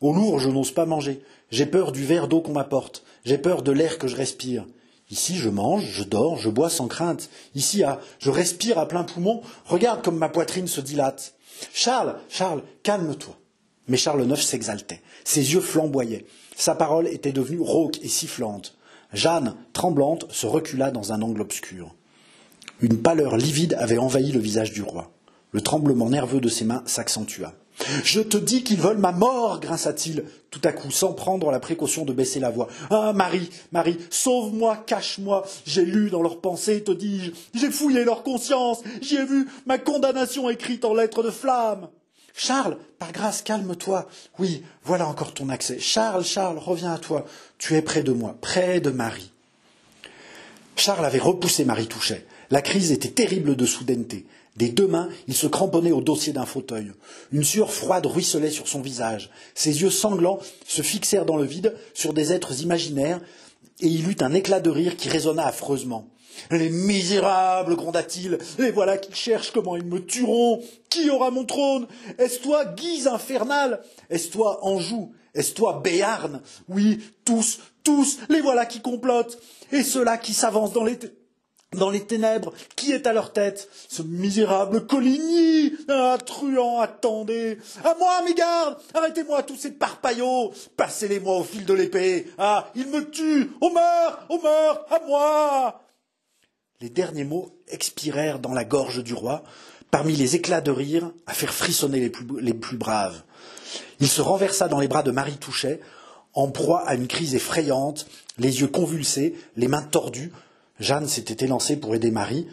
Au 0.00 0.12
Louvre, 0.12 0.38
je 0.38 0.48
n'ose 0.48 0.72
pas 0.72 0.86
manger. 0.86 1.22
J'ai 1.50 1.66
peur 1.66 1.92
du 1.92 2.04
verre 2.04 2.28
d'eau 2.28 2.40
qu'on 2.40 2.52
m'apporte. 2.52 3.04
J'ai 3.24 3.38
peur 3.38 3.62
de 3.62 3.72
l'air 3.72 3.98
que 3.98 4.08
je 4.08 4.16
respire. 4.16 4.66
Ici, 5.10 5.36
je 5.36 5.50
mange, 5.50 5.84
je 5.84 6.04
dors, 6.04 6.38
je 6.38 6.48
bois 6.48 6.70
sans 6.70 6.88
crainte. 6.88 7.28
Ici, 7.54 7.82
ah, 7.84 8.00
je 8.18 8.30
respire 8.30 8.78
à 8.78 8.88
plein 8.88 9.04
poumon. 9.04 9.42
Regarde 9.66 10.02
comme 10.02 10.16
ma 10.16 10.30
poitrine 10.30 10.66
se 10.66 10.80
dilate. 10.80 11.34
Charles, 11.72 12.16
Charles, 12.28 12.62
calme-toi. 12.82 13.36
Mais 13.88 13.96
Charles 13.96 14.24
IX 14.24 14.40
s'exaltait. 14.40 15.02
Ses 15.24 15.52
yeux 15.52 15.60
flamboyaient. 15.60 16.24
Sa 16.56 16.74
parole 16.74 17.08
était 17.08 17.32
devenue 17.32 17.60
rauque 17.60 17.98
et 18.02 18.08
sifflante. 18.08 18.74
Jeanne, 19.12 19.54
tremblante, 19.72 20.26
se 20.32 20.46
recula 20.46 20.90
dans 20.90 21.12
un 21.12 21.20
angle 21.20 21.42
obscur. 21.42 21.94
Une 22.80 22.98
pâleur 22.98 23.36
livide 23.36 23.76
avait 23.78 23.98
envahi 23.98 24.32
le 24.32 24.40
visage 24.40 24.72
du 24.72 24.82
roi. 24.82 25.12
Le 25.52 25.60
tremblement 25.60 26.08
nerveux 26.08 26.40
de 26.40 26.48
ses 26.48 26.64
mains 26.64 26.82
s'accentua. 26.86 27.52
Je 28.04 28.20
te 28.20 28.36
dis 28.36 28.62
qu'ils 28.62 28.80
veulent 28.80 28.98
ma 28.98 29.12
mort, 29.12 29.60
grinça-t-il, 29.60 30.24
tout 30.50 30.60
à 30.64 30.72
coup, 30.72 30.90
sans 30.90 31.12
prendre 31.12 31.50
la 31.50 31.60
précaution 31.60 32.04
de 32.04 32.12
baisser 32.12 32.40
la 32.40 32.50
voix. 32.50 32.68
Ah, 32.90 33.12
Marie, 33.14 33.50
Marie, 33.72 33.98
sauve-moi, 34.10 34.76
cache-moi. 34.86 35.44
J'ai 35.66 35.84
lu 35.84 36.10
dans 36.10 36.22
leurs 36.22 36.40
pensées, 36.40 36.82
te 36.82 36.92
dis-je. 36.92 37.32
J'ai 37.54 37.70
fouillé 37.70 38.04
leur 38.04 38.22
conscience. 38.22 38.82
J'y 39.00 39.16
ai 39.16 39.24
vu 39.24 39.48
ma 39.66 39.78
condamnation 39.78 40.48
écrite 40.50 40.84
en 40.84 40.94
lettres 40.94 41.22
de 41.22 41.30
flamme. 41.30 41.88
Charles, 42.34 42.78
par 42.98 43.12
grâce, 43.12 43.42
calme-toi. 43.42 44.08
Oui, 44.38 44.62
voilà 44.84 45.06
encore 45.06 45.34
ton 45.34 45.48
accès. 45.48 45.78
Charles, 45.78 46.24
Charles, 46.24 46.58
reviens 46.58 46.92
à 46.92 46.98
toi. 46.98 47.26
Tu 47.58 47.74
es 47.74 47.82
près 47.82 48.02
de 48.02 48.12
moi, 48.12 48.36
près 48.40 48.80
de 48.80 48.90
Marie. 48.90 49.30
Charles 50.76 51.04
avait 51.04 51.18
repoussé 51.18 51.64
Marie 51.64 51.88
Touchet. 51.88 52.26
La 52.50 52.62
crise 52.62 52.92
était 52.92 53.10
terrible 53.10 53.56
de 53.56 53.66
soudaineté. 53.66 54.26
Des 54.56 54.68
deux 54.68 54.86
mains, 54.86 55.08
il 55.28 55.34
se 55.34 55.46
cramponnait 55.46 55.92
au 55.92 56.02
dossier 56.02 56.32
d'un 56.32 56.44
fauteuil. 56.44 56.92
Une 57.32 57.44
sueur 57.44 57.72
froide 57.72 58.04
ruisselait 58.04 58.50
sur 58.50 58.68
son 58.68 58.82
visage. 58.82 59.30
Ses 59.54 59.80
yeux 59.80 59.90
sanglants 59.90 60.40
se 60.66 60.82
fixèrent 60.82 61.24
dans 61.24 61.36
le 61.36 61.44
vide 61.44 61.74
sur 61.94 62.12
des 62.12 62.32
êtres 62.32 62.60
imaginaires, 62.60 63.20
et 63.80 63.86
il 63.86 64.08
eut 64.08 64.16
un 64.20 64.34
éclat 64.34 64.60
de 64.60 64.70
rire 64.70 64.96
qui 64.96 65.08
résonna 65.08 65.46
affreusement. 65.46 66.08
Les 66.50 66.70
misérables, 66.70 67.76
gronda-t-il, 67.76 68.38
les 68.58 68.70
voilà 68.70 68.98
qui 68.98 69.12
cherchent 69.14 69.52
comment 69.52 69.76
ils 69.76 69.84
me 69.84 70.04
tueront. 70.04 70.62
Qui 70.90 71.10
aura 71.10 71.30
mon 71.30 71.44
trône? 71.44 71.86
Est-ce 72.18 72.40
toi, 72.40 72.64
Guise 72.64 73.06
infernal 73.06 73.82
Est-ce 74.10 74.28
toi, 74.30 74.58
Anjou? 74.62 75.12
Est-ce 75.34 75.54
toi, 75.54 75.80
Béarn? 75.82 76.42
Oui, 76.68 77.00
tous, 77.24 77.60
tous, 77.84 78.18
les 78.28 78.40
voilà 78.40 78.66
qui 78.66 78.80
complotent. 78.80 79.38
Et 79.72 79.82
ceux-là 79.82 80.18
qui 80.18 80.34
s'avancent 80.34 80.72
dans 80.72 80.84
les, 80.84 80.98
dans 81.72 81.90
les 81.90 82.04
ténèbres, 82.04 82.52
qui 82.76 82.92
est 82.92 83.06
à 83.06 83.12
leur 83.12 83.32
tête? 83.32 83.68
Ce 83.88 84.02
misérable 84.02 84.86
Coligny! 84.86 85.74
Ah, 85.88 86.18
truand, 86.24 86.80
attendez! 86.80 87.58
À 87.84 87.94
moi, 87.98 88.22
mes 88.24 88.34
gardes! 88.34 88.76
Arrêtez-moi 88.94 89.42
tous 89.42 89.56
ces 89.56 89.72
parpaillots! 89.72 90.52
Passez-les-moi 90.76 91.38
au 91.38 91.44
fil 91.44 91.64
de 91.64 91.74
l'épée! 91.74 92.26
Ah, 92.38 92.70
ils 92.74 92.88
me 92.88 93.08
tuent 93.10 93.50
Au 93.60 93.70
meurt! 93.70 94.20
Au 94.28 94.40
meurt! 94.40 94.86
À 94.90 95.00
moi! 95.06 95.82
Les 96.80 96.90
derniers 96.90 97.24
mots 97.24 97.56
expirèrent 97.68 98.40
dans 98.40 98.52
la 98.52 98.64
gorge 98.64 99.04
du 99.04 99.14
roi, 99.14 99.44
parmi 99.92 100.16
les 100.16 100.34
éclats 100.34 100.60
de 100.60 100.72
rire 100.72 101.12
à 101.26 101.32
faire 101.32 101.54
frissonner 101.54 102.00
les 102.00 102.54
plus, 102.54 102.76
braves. 102.76 103.22
Il 104.00 104.08
se 104.08 104.20
renversa 104.20 104.66
dans 104.66 104.80
les 104.80 104.88
bras 104.88 105.04
de 105.04 105.12
Marie 105.12 105.36
Touchet, 105.36 105.80
en 106.34 106.48
proie 106.48 106.80
à 106.80 106.94
une 106.94 107.06
crise 107.06 107.36
effrayante, 107.36 108.06
les 108.38 108.62
yeux 108.62 108.66
convulsés, 108.66 109.36
les 109.54 109.68
mains 109.68 109.82
tordues. 109.82 110.32
Jeanne 110.82 111.06
s'était 111.06 111.44
élancée 111.44 111.76
pour 111.76 111.94
aider 111.94 112.10
Marie. 112.10 112.48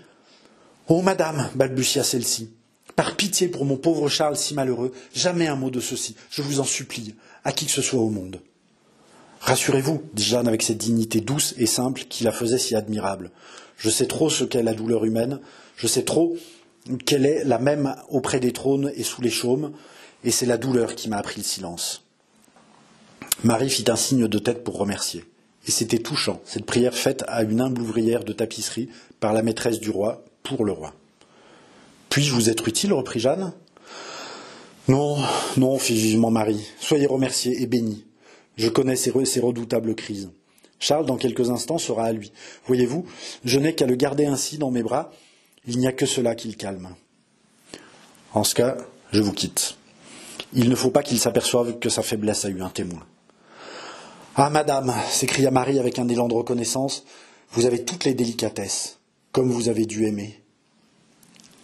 Oh, 0.88 1.02
madame, 1.02 1.50
balbutia 1.56 2.04
celle-ci, 2.04 2.52
par 2.96 3.16
pitié 3.16 3.48
pour 3.48 3.66
mon 3.66 3.76
pauvre 3.76 4.08
Charles 4.08 4.38
si 4.38 4.54
malheureux, 4.54 4.94
jamais 5.14 5.48
un 5.48 5.56
mot 5.56 5.72
de 5.72 5.80
ceci, 5.80 6.16
je 6.30 6.44
vous 6.44 6.60
en 6.60 6.64
supplie, 6.64 7.16
à 7.44 7.52
qui 7.52 7.66
que 7.66 7.72
ce 7.72 7.82
soit 7.82 8.00
au 8.00 8.10
monde. 8.10 8.40
Rassurez-vous, 9.42 10.04
dit 10.14 10.24
Jeanne 10.24 10.48
avec 10.48 10.62
cette 10.62 10.78
dignité 10.78 11.22
douce 11.22 11.56
et 11.58 11.66
simple 11.66 12.04
qui 12.08 12.24
la 12.24 12.32
faisait 12.32 12.60
si 12.60 12.76
admirable. 12.76 13.32
Je 13.78 13.90
sais 13.90 14.06
trop 14.06 14.30
ce 14.30 14.44
qu'est 14.44 14.62
la 14.62 14.74
douleur 14.74 15.06
humaine, 15.06 15.40
je 15.76 15.88
sais 15.88 16.04
trop 16.04 16.38
qu'elle 17.06 17.26
est 17.26 17.44
la 17.46 17.58
même 17.58 17.96
auprès 18.10 18.40
des 18.40 18.52
trônes 18.52 18.92
et 18.96 19.04
sous 19.04 19.22
les 19.22 19.32
chaumes, 19.32 19.72
et 20.24 20.32
c'est 20.32 20.46
la 20.46 20.58
douleur 20.58 20.94
qui 20.94 21.10
m'a 21.10 21.18
appris 21.18 21.42
le 21.42 21.46
silence. 21.46 22.04
Marie 23.44 23.70
fit 23.70 23.86
un 23.90 23.96
signe 23.96 24.28
de 24.28 24.40
tête 24.40 24.64
pour 24.64 24.78
remercier. 24.78 25.26
Et 25.70 25.72
c'était 25.72 26.00
touchant, 26.00 26.42
cette 26.46 26.66
prière 26.66 26.96
faite 26.96 27.24
à 27.28 27.44
une 27.44 27.62
humble 27.62 27.82
ouvrière 27.82 28.24
de 28.24 28.34
tapisserie 28.34 28.90
par 29.20 29.34
la 29.34 29.44
maîtresse 29.44 29.80
du 29.80 29.92
roi 29.92 30.26
pour 30.42 30.66
le 30.66 30.72
roi. 30.72 30.96
Puis-je 32.10 32.34
vous 32.34 32.50
être 32.50 32.68
utile 32.68 32.92
reprit 32.92 33.20
Jeanne? 33.20 33.54
Non, 34.88 35.18
non, 35.58 35.78
fit 35.78 35.94
vivement 35.94 36.32
Marie. 36.32 36.66
Soyez 36.80 37.06
remerciés 37.06 37.62
et 37.62 37.68
bénis. 37.68 38.04
Je 38.58 38.68
connais 38.68 38.96
ces, 38.96 39.12
redoutables 39.12 39.94
crises. 39.94 40.32
Charles, 40.80 41.06
dans 41.06 41.18
quelques 41.18 41.52
instants, 41.52 41.78
sera 41.78 42.06
à 42.06 42.14
lui. 42.14 42.32
Voyez-vous, 42.66 43.06
je 43.46 43.60
n'ai 43.60 43.76
qu'à 43.76 43.86
le 43.86 43.96
garder 43.96 44.26
ainsi 44.26 44.58
dans 44.58 44.72
mes 44.72 44.82
bras. 44.82 45.12
Il 45.68 45.78
n'y 45.78 45.86
a 45.86 45.92
que 45.92 46.08
cela 46.08 46.34
qui 46.34 46.48
le 46.48 46.56
calme. 46.56 46.96
En 48.34 48.44
ce 48.44 48.56
cas, 48.56 48.76
je 49.12 49.22
vous 49.22 49.34
quitte. 49.34 49.78
Il 50.52 50.68
ne 50.68 50.76
faut 50.76 50.90
pas 50.90 51.04
qu'il 51.04 51.20
s'aperçoive 51.20 51.78
que 51.78 51.90
sa 51.90 52.02
faiblesse 52.02 52.44
a 52.46 52.50
eu 52.50 52.60
un 52.64 52.70
témoin. 52.70 53.06
Ah, 54.42 54.50
madame, 54.50 54.94
s'écria 55.10 55.52
Marie 55.52 55.80
avec 55.80 56.00
un 56.00 56.08
élan 56.08 56.30
de 56.30 56.34
reconnaissance, 56.34 57.04
vous 57.52 57.66
avez 57.66 57.84
toutes 57.84 58.06
les 58.06 58.14
délicatesses, 58.14 59.00
comme 59.34 59.52
vous 59.52 59.68
avez 59.68 59.86
dû 59.86 60.06
aimer. 60.06 60.42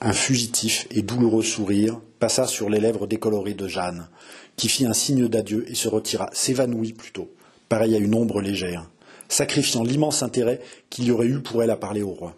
Un 0.02 0.12
fugitif 0.12 0.86
et 0.92 1.02
douloureux 1.02 1.42
sourire 1.42 2.02
passa 2.20 2.48
sur 2.48 2.70
les 2.70 2.82
lèvres 2.82 3.08
décolorées 3.08 3.54
de 3.54 3.70
Jeanne, 3.70 4.10
qui 4.58 4.68
fit 4.68 4.86
un 4.86 4.92
signe 4.92 5.30
d'adieu 5.30 5.64
et 5.72 5.74
se 5.74 5.88
retira, 5.88 6.30
s'évanouit 6.34 6.92
plutôt, 6.92 7.32
pareil 7.70 7.96
à 7.96 7.98
une 7.98 8.14
ombre 8.14 8.42
légère, 8.42 8.90
sacrifiant 9.30 9.84
l'immense 9.84 10.22
intérêt 10.22 10.60
qu'il 10.90 11.06
y 11.06 11.12
aurait 11.12 11.28
eu 11.28 11.40
pour 11.40 11.64
elle 11.64 11.72
à 11.72 11.78
parler 11.78 12.04
au 12.04 12.12
roi. 12.12 12.36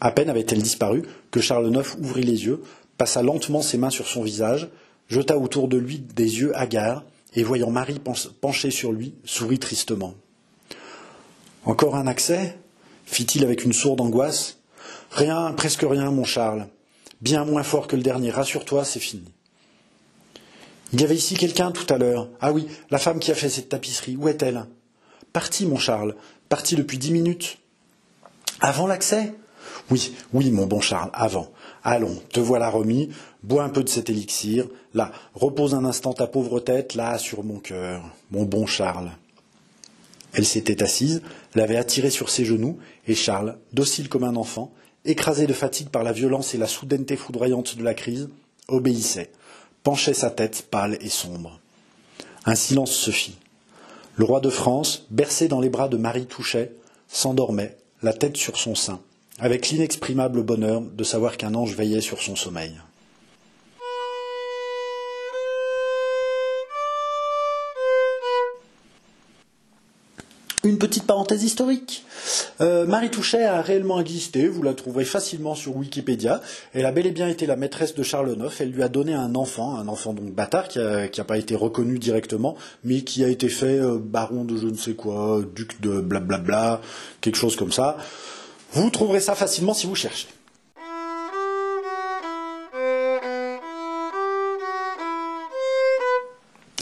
À 0.00 0.12
peine 0.12 0.30
avait-elle 0.30 0.62
disparu 0.62 1.02
que 1.32 1.40
Charles 1.40 1.74
IX 1.74 1.96
ouvrit 2.00 2.22
les 2.22 2.44
yeux, 2.44 2.62
passa 2.96 3.24
lentement 3.24 3.60
ses 3.60 3.76
mains 3.76 3.90
sur 3.90 4.06
son 4.06 4.22
visage, 4.22 4.68
jeta 5.08 5.36
autour 5.36 5.66
de 5.66 5.78
lui 5.78 5.98
des 5.98 6.38
yeux 6.38 6.56
hagards, 6.56 7.02
et 7.34 7.42
voyant 7.42 7.70
Marie 7.70 8.00
penchée 8.40 8.70
sur 8.70 8.92
lui, 8.92 9.14
sourit 9.24 9.58
tristement. 9.58 10.14
Encore 11.64 11.96
un 11.96 12.06
accès? 12.06 12.56
fit-il 13.04 13.44
avec 13.44 13.64
une 13.64 13.72
sourde 13.72 14.00
angoisse. 14.00 14.58
Rien, 15.10 15.52
presque 15.52 15.82
rien, 15.82 16.10
mon 16.10 16.24
Charles. 16.24 16.68
Bien 17.20 17.44
moins 17.44 17.64
fort 17.64 17.88
que 17.88 17.96
le 17.96 18.02
dernier. 18.02 18.30
Rassure-toi, 18.30 18.84
c'est 18.84 19.00
fini. 19.00 19.24
Il 20.92 21.00
y 21.00 21.04
avait 21.04 21.16
ici 21.16 21.34
quelqu'un 21.34 21.72
tout 21.72 21.92
à 21.92 21.98
l'heure. 21.98 22.28
Ah 22.40 22.52
oui, 22.52 22.68
la 22.90 22.98
femme 22.98 23.18
qui 23.18 23.30
a 23.30 23.34
fait 23.34 23.48
cette 23.48 23.68
tapisserie. 23.68 24.16
Où 24.16 24.28
est-elle? 24.28 24.64
Partie, 25.32 25.66
mon 25.66 25.76
Charles. 25.76 26.14
Partie 26.48 26.76
depuis 26.76 26.98
dix 26.98 27.12
minutes. 27.12 27.58
Avant 28.60 28.86
l'accès? 28.86 29.34
Oui, 29.90 30.14
oui, 30.32 30.50
mon 30.50 30.66
bon 30.66 30.80
Charles, 30.80 31.10
avant. 31.12 31.50
Allons, 31.82 32.16
te 32.30 32.40
voilà 32.40 32.68
remis, 32.68 33.08
bois 33.42 33.64
un 33.64 33.70
peu 33.70 33.82
de 33.82 33.88
cet 33.88 34.10
élixir, 34.10 34.66
là, 34.92 35.12
repose 35.34 35.74
un 35.74 35.84
instant 35.84 36.12
ta 36.12 36.26
pauvre 36.26 36.60
tête, 36.60 36.94
là, 36.94 37.18
sur 37.18 37.42
mon 37.42 37.58
cœur, 37.58 38.02
mon 38.30 38.44
bon 38.44 38.66
Charles. 38.66 39.10
Elle 40.32 40.44
s'était 40.44 40.82
assise, 40.82 41.22
l'avait 41.54 41.76
attiré 41.76 42.10
sur 42.10 42.28
ses 42.28 42.44
genoux, 42.44 42.78
et 43.06 43.14
Charles, 43.14 43.56
docile 43.72 44.08
comme 44.08 44.24
un 44.24 44.36
enfant, 44.36 44.72
écrasé 45.04 45.46
de 45.46 45.52
fatigue 45.52 45.88
par 45.88 46.04
la 46.04 46.12
violence 46.12 46.54
et 46.54 46.58
la 46.58 46.66
soudaineté 46.66 47.16
foudroyante 47.16 47.76
de 47.78 47.82
la 47.82 47.94
crise, 47.94 48.28
obéissait, 48.68 49.30
penchait 49.82 50.14
sa 50.14 50.30
tête 50.30 50.66
pâle 50.70 50.98
et 51.00 51.08
sombre. 51.08 51.60
Un 52.44 52.54
silence 52.54 52.92
se 52.92 53.10
fit. 53.10 53.36
Le 54.16 54.24
roi 54.24 54.40
de 54.40 54.50
France, 54.50 55.06
bercé 55.10 55.48
dans 55.48 55.60
les 55.60 55.70
bras 55.70 55.88
de 55.88 55.96
Marie 55.96 56.26
Touchet, 56.26 56.72
s'endormait, 57.08 57.78
la 58.02 58.12
tête 58.12 58.36
sur 58.36 58.58
son 58.58 58.74
sein, 58.74 59.00
avec 59.40 59.70
l'inexprimable 59.70 60.42
bonheur 60.42 60.82
de 60.82 61.04
savoir 61.04 61.36
qu'un 61.36 61.54
ange 61.54 61.74
veillait 61.74 62.00
sur 62.00 62.20
son 62.20 62.36
sommeil. 62.36 62.72
Une 70.62 70.76
petite 70.76 71.04
parenthèse 71.04 71.42
historique. 71.42 72.04
Euh, 72.60 72.84
Marie 72.86 73.08
Touchet 73.08 73.44
a 73.44 73.62
réellement 73.62 73.98
existé, 73.98 74.46
vous 74.46 74.62
la 74.62 74.74
trouverez 74.74 75.06
facilement 75.06 75.54
sur 75.54 75.74
Wikipédia. 75.74 76.42
Elle 76.74 76.84
a 76.84 76.92
bel 76.92 77.06
et 77.06 77.12
bien 77.12 77.28
été 77.28 77.46
la 77.46 77.56
maîtresse 77.56 77.94
de 77.94 78.02
Charles 78.02 78.36
IX. 78.38 78.54
Elle 78.60 78.72
lui 78.72 78.82
a 78.82 78.88
donné 78.88 79.14
un 79.14 79.34
enfant, 79.36 79.76
un 79.76 79.88
enfant 79.88 80.12
donc 80.12 80.32
bâtard 80.32 80.68
qui 80.68 80.78
n'a 80.78 81.24
pas 81.24 81.38
été 81.38 81.54
reconnu 81.54 81.98
directement, 81.98 82.56
mais 82.84 83.00
qui 83.00 83.24
a 83.24 83.28
été 83.28 83.48
fait 83.48 83.78
euh, 83.78 83.98
baron 83.98 84.44
de 84.44 84.58
je 84.58 84.66
ne 84.66 84.76
sais 84.76 84.92
quoi, 84.92 85.40
duc 85.54 85.80
de 85.80 85.98
blablabla, 86.02 86.82
quelque 87.22 87.38
chose 87.38 87.56
comme 87.56 87.72
ça. 87.72 87.96
Vous 88.72 88.90
trouverez 88.90 89.20
ça 89.20 89.34
facilement 89.34 89.74
si 89.74 89.86
vous 89.86 89.94
cherchez. 89.94 90.28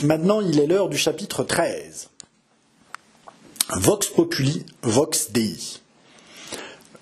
Maintenant, 0.04 0.40
il 0.40 0.60
est 0.60 0.66
l'heure 0.66 0.88
du 0.88 0.96
chapitre 0.96 1.42
13. 1.42 2.10
Vox 3.80 4.08
Populi, 4.08 4.64
Vox 4.82 5.32
Dei. 5.32 5.56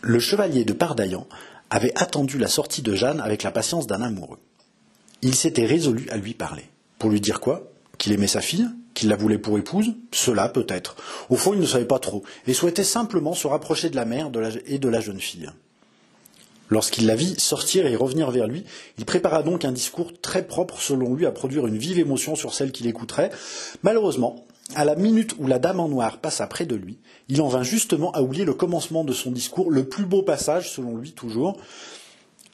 Le 0.01 0.18
chevalier 0.18 0.64
de 0.64 0.72
Pardaillan 0.72 1.27
avait 1.68 1.92
attendu 2.01 2.38
la 2.38 2.49
sortie 2.49 2.83
de 2.83 2.94
Jeanne 2.94 3.20
avec 3.20 3.42
la 3.42 3.51
patience 3.51 3.87
d'un 3.87 4.03
amoureux. 4.03 4.38
Il 5.22 5.35
s'était 5.35 5.66
résolu 5.66 6.09
à 6.11 6.16
lui 6.16 6.33
parler. 6.35 6.64
Pour 6.99 7.11
lui 7.11 7.20
dire 7.20 7.40
quoi? 7.40 7.68
Qu'il 7.99 8.13
aimait 8.13 8.27
sa 8.27 8.41
fille 8.41 8.69
Qu'il 8.95 9.09
la 9.09 9.17
voulait 9.17 9.39
pour 9.39 9.59
épouse 9.59 9.95
Cela 10.13 10.49
peut-être. 10.49 10.97
Au 11.31 11.37
fond, 11.37 11.55
il 11.55 11.61
ne 11.61 11.67
savait 11.67 11.85
pas 11.85 11.99
trop, 11.99 12.23
et 12.47 12.55
souhaitait 12.55 12.85
simplement 12.85 13.35
se 13.35 13.47
rapprocher 13.47 13.91
de 13.91 13.97
la 13.97 14.05
mère 14.05 14.31
et 14.67 14.79
de 14.79 14.89
la 14.89 15.01
jeune 15.01 15.21
fille. 15.21 15.51
Lorsqu'il 16.69 17.07
la 17.07 17.15
vit 17.15 17.39
sortir 17.39 17.87
et 17.87 17.95
revenir 17.95 18.31
vers 18.31 18.49
lui, 18.49 18.65
il 18.99 19.05
prépara 19.05 19.43
donc 19.43 19.65
un 19.65 19.73
discours 19.73 20.13
très 20.21 20.45
propre 20.45 20.81
selon 20.81 21.15
lui 21.15 21.27
à 21.27 21.31
produire 21.31 21.67
une 21.67 21.79
vive 21.79 21.99
émotion 21.99 22.35
sur 22.35 22.55
celle 22.55 22.73
qu'il 22.73 22.89
écouterait. 22.89 23.31
Malheureusement, 23.83 24.45
à 24.75 24.85
la 24.85 24.97
minute 24.97 25.37
où 25.39 25.47
la 25.47 25.61
dame 25.61 25.79
en 25.79 25.89
noir 25.89 26.19
passa 26.19 26.47
près 26.49 26.67
de 26.67 26.75
lui, 26.75 26.99
il 27.29 27.41
en 27.41 27.49
vint 27.49 27.63
justement 27.63 28.11
à 28.13 28.23
oublier 28.23 28.45
le 28.45 28.55
commencement 28.55 29.05
de 29.05 29.13
son 29.13 29.31
discours, 29.31 29.71
le 29.71 29.85
plus 29.85 30.07
beau 30.07 30.23
passage 30.23 30.73
selon 30.73 30.97
lui 30.97 31.13
toujours. 31.13 31.57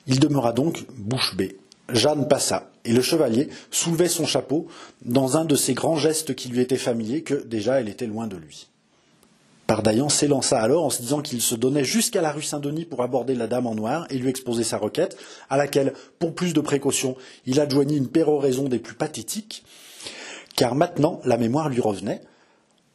Il 0.06 0.20
demeura 0.20 0.52
donc 0.52 0.84
bouche 0.94 1.34
bée. 1.36 1.56
Jeanne 1.88 2.28
passa, 2.28 2.70
et 2.84 2.92
le 2.92 3.02
chevalier 3.02 3.48
soulevait 3.70 4.08
son 4.08 4.26
chapeau 4.26 4.66
dans 5.04 5.36
un 5.36 5.44
de 5.44 5.56
ces 5.56 5.74
grands 5.74 5.96
gestes 5.96 6.34
qui 6.34 6.48
lui 6.48 6.60
étaient 6.60 6.76
familiers, 6.76 7.22
que 7.22 7.34
déjà 7.34 7.80
elle 7.80 7.88
était 7.88 8.06
loin 8.06 8.26
de 8.26 8.36
lui. 8.36 8.68
Pardaillan 9.66 10.08
s'élança 10.08 10.60
alors 10.60 10.84
en 10.84 10.90
se 10.90 11.00
disant 11.00 11.22
qu'il 11.22 11.40
se 11.40 11.54
donnait 11.54 11.84
jusqu'à 11.84 12.20
la 12.20 12.32
rue 12.32 12.42
Saint-Denis 12.42 12.84
pour 12.84 13.02
aborder 13.02 13.34
la 13.34 13.46
dame 13.46 13.66
en 13.66 13.74
noir 13.74 14.06
et 14.10 14.18
lui 14.18 14.28
exposer 14.28 14.64
sa 14.64 14.76
requête, 14.76 15.16
à 15.48 15.56
laquelle, 15.56 15.94
pour 16.18 16.34
plus 16.34 16.52
de 16.52 16.60
précaution, 16.60 17.16
il 17.46 17.60
adjoignit 17.60 17.96
une 17.96 18.08
péroraison 18.08 18.68
des 18.68 18.78
plus 18.78 18.94
pathétiques, 18.94 19.64
car 20.56 20.74
maintenant 20.74 21.20
la 21.24 21.38
mémoire 21.38 21.68
lui 21.68 21.80
revenait, 21.80 22.20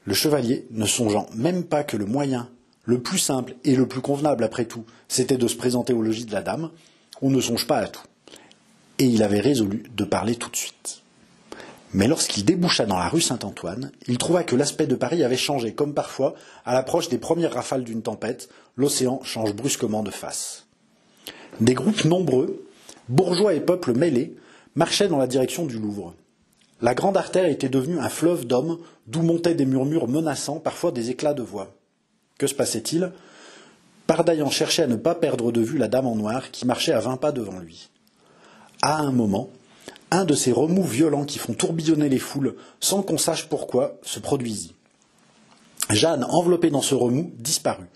le 0.05 0.13
chevalier, 0.13 0.67
ne 0.71 0.85
songeant 0.85 1.27
même 1.35 1.63
pas 1.63 1.83
que 1.83 1.97
le 1.97 2.05
moyen, 2.05 2.49
le 2.83 3.01
plus 3.01 3.17
simple 3.17 3.55
et 3.63 3.75
le 3.75 3.87
plus 3.87 4.01
convenable 4.01 4.43
après 4.43 4.65
tout, 4.65 4.85
c'était 5.07 5.37
de 5.37 5.47
se 5.47 5.55
présenter 5.55 5.93
au 5.93 6.01
logis 6.01 6.25
de 6.25 6.31
la 6.31 6.41
dame, 6.41 6.69
on 7.21 7.29
ne 7.29 7.41
songe 7.41 7.65
pas 7.65 7.77
à 7.77 7.87
tout. 7.87 8.06
Et 8.99 9.05
il 9.05 9.23
avait 9.23 9.39
résolu 9.39 9.83
de 9.95 10.03
parler 10.03 10.35
tout 10.35 10.49
de 10.49 10.55
suite. 10.55 11.03
Mais 11.93 12.07
lorsqu'il 12.07 12.43
déboucha 12.43 12.85
dans 12.85 12.97
la 12.97 13.07
rue 13.07 13.21
Saint-Antoine, 13.21 13.91
il 14.07 14.17
trouva 14.17 14.43
que 14.43 14.55
l'aspect 14.55 14.87
de 14.87 14.95
Paris 14.95 15.23
avait 15.23 15.37
changé, 15.37 15.73
comme 15.73 15.93
parfois, 15.93 16.35
à 16.65 16.73
l'approche 16.73 17.09
des 17.09 17.17
premières 17.17 17.53
rafales 17.53 17.83
d'une 17.83 18.01
tempête, 18.01 18.49
l'océan 18.75 19.21
change 19.23 19.53
brusquement 19.53 20.03
de 20.03 20.11
face. 20.11 20.65
Des 21.61 21.73
groupes 21.73 22.05
nombreux, 22.05 22.65
bourgeois 23.07 23.53
et 23.53 23.61
peuples 23.61 23.93
mêlés, 23.93 24.35
marchaient 24.75 25.07
dans 25.07 25.17
la 25.17 25.27
direction 25.27 25.65
du 25.65 25.79
Louvre. 25.79 26.13
La 26.81 26.93
grande 26.93 27.17
artère 27.17 27.45
était 27.45 27.69
devenue 27.69 27.99
un 27.99 28.09
fleuve 28.09 28.45
d'hommes, 28.45 28.79
d'où 29.07 29.21
montaient 29.21 29.55
des 29.55 29.65
murmures 29.65 30.07
menaçants, 30.07 30.59
parfois 30.59 30.91
des 30.91 31.09
éclats 31.09 31.33
de 31.33 31.41
voix. 31.41 31.73
Que 32.37 32.47
se 32.47 32.53
passait-il? 32.53 33.11
Pardaillan 34.05 34.49
cherchait 34.49 34.83
à 34.83 34.87
ne 34.87 34.95
pas 34.95 35.15
perdre 35.15 35.51
de 35.51 35.61
vue 35.61 35.77
la 35.77 35.87
dame 35.87 36.05
en 36.05 36.15
noir 36.15 36.51
qui 36.51 36.67
marchait 36.67 36.93
à 36.93 36.99
vingt 36.99 37.17
pas 37.17 37.31
devant 37.31 37.59
lui. 37.59 37.89
À 38.81 38.99
un 38.99 39.11
moment, 39.11 39.49
un 40.11 40.25
de 40.25 40.33
ces 40.33 40.51
remous 40.51 40.83
violents 40.83 41.25
qui 41.25 41.39
font 41.39 41.53
tourbillonner 41.53 42.09
les 42.09 42.19
foules 42.19 42.55
sans 42.79 43.01
qu'on 43.01 43.17
sache 43.17 43.49
pourquoi 43.49 43.97
se 44.03 44.19
produisit. 44.19 44.73
Jeanne, 45.89 46.25
enveloppée 46.25 46.69
dans 46.69 46.81
ce 46.81 46.95
remous, 46.95 47.31
disparut. 47.37 47.87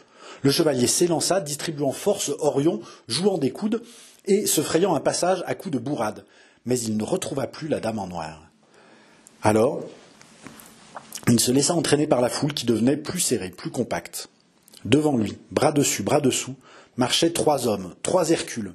Le 0.43 0.51
chevalier 0.51 0.87
s'élança, 0.87 1.39
distribuant 1.39 1.91
force 1.91 2.31
Orion, 2.39 2.81
jouant 3.07 3.37
des 3.37 3.51
coudes 3.51 3.83
et 4.25 4.45
se 4.45 4.61
frayant 4.61 4.95
un 4.95 4.99
passage 4.99 5.43
à 5.45 5.55
coups 5.55 5.73
de 5.73 5.79
bourrade. 5.79 6.25
Mais 6.65 6.79
il 6.79 6.97
ne 6.97 7.03
retrouva 7.03 7.47
plus 7.47 7.67
la 7.67 7.79
dame 7.79 7.99
en 7.99 8.07
noir. 8.07 8.49
Alors, 9.43 9.83
il 11.27 11.39
se 11.39 11.51
laissa 11.51 11.73
entraîner 11.73 12.07
par 12.07 12.21
la 12.21 12.29
foule 12.29 12.53
qui 12.53 12.65
devenait 12.65 12.97
plus 12.97 13.19
serrée, 13.19 13.49
plus 13.49 13.71
compacte. 13.71 14.29
Devant 14.85 15.17
lui, 15.17 15.37
bras 15.51 15.71
dessus, 15.71 16.03
bras 16.03 16.21
dessous, 16.21 16.55
marchaient 16.97 17.31
trois 17.31 17.67
hommes, 17.67 17.93
trois 18.01 18.29
Hercules, 18.29 18.73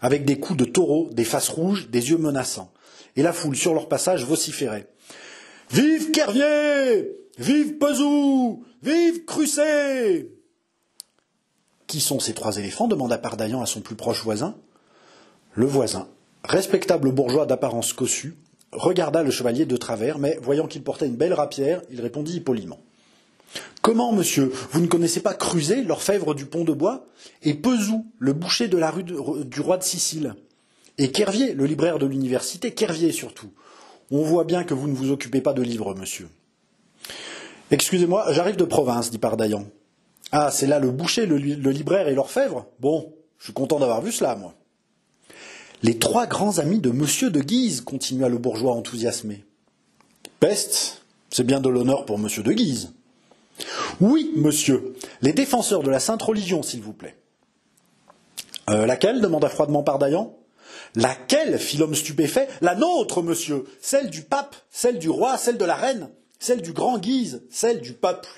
avec 0.00 0.24
des 0.24 0.38
coups 0.38 0.58
de 0.58 0.64
taureau, 0.64 1.10
des 1.12 1.24
faces 1.24 1.48
rouges, 1.48 1.90
des 1.90 2.10
yeux 2.10 2.18
menaçants. 2.18 2.72
Et 3.16 3.22
la 3.22 3.32
foule, 3.32 3.56
sur 3.56 3.74
leur 3.74 3.88
passage, 3.88 4.24
vociférait. 4.24 4.88
Vive 5.70 6.10
Kervier 6.10 7.10
Vive 7.38 7.78
Pezou 7.78 8.64
Vive 8.82 9.24
Crucé 9.24 10.32
Qui 11.86 12.00
sont 12.00 12.18
ces 12.18 12.34
trois 12.34 12.56
éléphants 12.56 12.88
demanda 12.88 13.18
Pardaillan 13.18 13.62
à 13.62 13.66
son 13.66 13.80
plus 13.80 13.94
proche 13.94 14.22
voisin. 14.22 14.56
Le 15.54 15.66
voisin, 15.66 16.08
respectable 16.44 17.12
bourgeois 17.12 17.46
d'apparence 17.46 17.92
cossue, 17.92 18.36
regarda 18.72 19.22
le 19.22 19.30
chevalier 19.30 19.66
de 19.66 19.76
travers, 19.76 20.18
mais 20.18 20.38
voyant 20.42 20.66
qu'il 20.66 20.82
portait 20.82 21.06
une 21.06 21.16
belle 21.16 21.34
rapière, 21.34 21.82
il 21.90 22.00
répondit 22.00 22.40
poliment. 22.40 22.80
Comment, 23.82 24.12
monsieur, 24.12 24.52
vous 24.72 24.80
ne 24.80 24.86
connaissez 24.86 25.20
pas 25.20 25.32
Cruzet, 25.32 25.82
l'orfèvre 25.82 26.34
du 26.34 26.44
pont 26.44 26.64
de 26.64 26.72
bois, 26.72 27.06
et 27.42 27.54
Pezou, 27.54 28.06
le 28.18 28.34
boucher 28.34 28.68
de 28.68 28.76
la 28.76 28.90
rue 28.90 29.04
du 29.04 29.60
roi 29.60 29.78
de 29.78 29.82
Sicile, 29.82 30.34
et 30.98 31.10
Kervier, 31.10 31.54
le 31.54 31.64
libraire 31.64 31.98
de 31.98 32.06
l'université, 32.06 32.72
Kervier 32.72 33.10
surtout. 33.10 33.50
On 34.10 34.22
voit 34.22 34.44
bien 34.44 34.64
que 34.64 34.74
vous 34.74 34.86
ne 34.86 34.94
vous 34.94 35.10
occupez 35.10 35.40
pas 35.40 35.54
de 35.54 35.62
livres, 35.62 35.94
monsieur. 35.94 36.28
Excusez-moi, 37.70 38.32
j'arrive 38.32 38.56
de 38.56 38.64
province, 38.64 39.10
dit 39.10 39.18
Pardaillan. 39.18 39.64
Ah, 40.32 40.50
c'est 40.50 40.66
là 40.66 40.78
le 40.78 40.90
boucher, 40.90 41.24
le 41.26 41.36
libraire 41.70 42.08
et 42.08 42.14
l'orfèvre? 42.14 42.66
Bon, 42.80 43.14
je 43.38 43.44
suis 43.44 43.52
content 43.52 43.78
d'avoir 43.78 44.02
vu 44.02 44.12
cela, 44.12 44.36
moi. 44.36 44.54
Les 45.82 45.98
trois 45.98 46.26
grands 46.26 46.58
amis 46.58 46.80
de 46.80 46.90
monsieur 46.90 47.30
de 47.30 47.40
Guise, 47.40 47.80
continua 47.80 48.28
le 48.28 48.36
bourgeois 48.36 48.74
enthousiasmé. 48.74 49.44
Peste, 50.38 51.02
c'est 51.30 51.46
bien 51.46 51.60
de 51.60 51.70
l'honneur 51.70 52.04
pour 52.04 52.18
monsieur 52.18 52.42
de 52.42 52.52
Guise. 52.52 52.92
Oui, 54.00 54.32
monsieur, 54.36 54.94
les 55.22 55.32
défenseurs 55.32 55.82
de 55.82 55.90
la 55.90 56.00
sainte 56.00 56.22
religion, 56.22 56.62
s'il 56.62 56.82
vous 56.82 56.92
plaît. 56.92 57.16
Euh, 58.70 58.86
laquelle 58.86 59.20
demanda 59.20 59.48
froidement 59.48 59.82
Pardaillan. 59.82 60.36
Laquelle 60.94 61.58
fit 61.58 61.76
l'homme 61.76 61.94
stupéfait. 61.94 62.48
La 62.60 62.74
nôtre, 62.74 63.22
monsieur, 63.22 63.64
celle 63.80 64.10
du 64.10 64.22
pape, 64.22 64.56
celle 64.70 64.98
du 64.98 65.08
roi, 65.08 65.36
celle 65.38 65.58
de 65.58 65.64
la 65.64 65.74
reine, 65.74 66.10
celle 66.38 66.62
du 66.62 66.72
grand 66.72 66.98
Guise, 66.98 67.42
celle 67.50 67.80
du 67.80 67.92
peuple. 67.92 68.28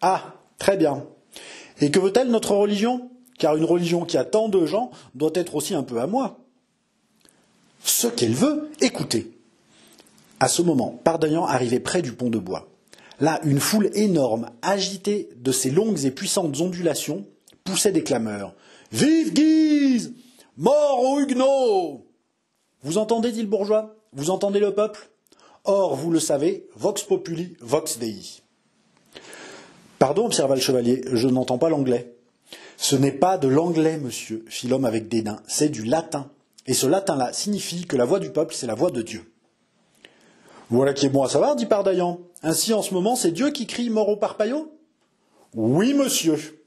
Ah, 0.00 0.34
très 0.58 0.76
bien. 0.76 1.06
Et 1.80 1.90
que 1.90 1.98
veut-elle 2.00 2.28
notre 2.28 2.54
religion? 2.54 3.10
Car 3.38 3.56
une 3.56 3.64
religion 3.64 4.04
qui 4.04 4.16
a 4.16 4.24
tant 4.24 4.48
de 4.48 4.66
gens 4.66 4.90
doit 5.14 5.32
être 5.34 5.54
aussi 5.54 5.74
un 5.74 5.82
peu 5.82 6.00
à 6.00 6.06
moi. 6.06 6.38
Ce 7.84 8.06
qu'elle 8.06 8.34
veut, 8.34 8.70
écoutez. 8.80 9.32
À 10.38 10.48
ce 10.48 10.62
moment, 10.62 11.00
Pardaillan 11.04 11.44
arrivait 11.44 11.80
près 11.80 12.02
du 12.02 12.12
pont 12.12 12.30
de 12.30 12.38
bois. 12.38 12.71
Là, 13.22 13.40
une 13.44 13.60
foule 13.60 13.88
énorme, 13.94 14.50
agitée 14.62 15.28
de 15.36 15.52
ces 15.52 15.70
longues 15.70 16.04
et 16.04 16.10
puissantes 16.10 16.60
ondulations, 16.60 17.24
poussait 17.62 17.92
des 17.92 18.02
clameurs. 18.02 18.52
Vive 18.90 19.32
Guise 19.32 20.12
Mort 20.56 20.98
aux 20.98 21.20
Huguenots 21.20 22.04
Vous 22.82 22.98
entendez, 22.98 23.30
dit 23.30 23.42
le 23.42 23.46
bourgeois? 23.46 23.94
Vous 24.12 24.30
entendez 24.30 24.58
le 24.58 24.74
peuple? 24.74 25.08
Or, 25.62 25.94
vous 25.94 26.10
le 26.10 26.18
savez, 26.18 26.66
vox 26.74 27.04
populi, 27.04 27.56
vox 27.60 27.96
dei. 27.96 28.42
Pardon, 30.00 30.26
observa 30.26 30.56
le 30.56 30.60
chevalier, 30.60 31.02
je 31.12 31.28
n'entends 31.28 31.58
pas 31.58 31.68
l'anglais. 31.68 32.16
Ce 32.76 32.96
n'est 32.96 33.12
pas 33.12 33.38
de 33.38 33.46
l'anglais, 33.46 33.98
monsieur, 33.98 34.44
fit 34.48 34.66
l'homme 34.66 34.84
avec 34.84 35.06
dédain, 35.06 35.40
c'est 35.46 35.68
du 35.68 35.84
latin. 35.84 36.28
Et 36.66 36.74
ce 36.74 36.88
latin-là 36.88 37.32
signifie 37.32 37.86
que 37.86 37.96
la 37.96 38.04
voix 38.04 38.18
du 38.18 38.30
peuple, 38.30 38.52
c'est 38.52 38.66
la 38.66 38.74
voix 38.74 38.90
de 38.90 39.02
Dieu. 39.02 39.31
Voilà 40.72 40.94
qui 40.94 41.04
est 41.04 41.10
bon 41.10 41.22
à 41.22 41.28
savoir, 41.28 41.54
dit 41.54 41.66
Pardaillan. 41.66 42.18
Ainsi, 42.42 42.72
en 42.72 42.80
ce 42.80 42.94
moment, 42.94 43.14
c'est 43.14 43.30
Dieu 43.30 43.50
qui 43.50 43.66
crie 43.66 43.90
mort 43.90 44.08
au 44.08 44.16
parpaillot? 44.16 44.74
Oui, 45.52 45.92
monsieur. 45.92 46.64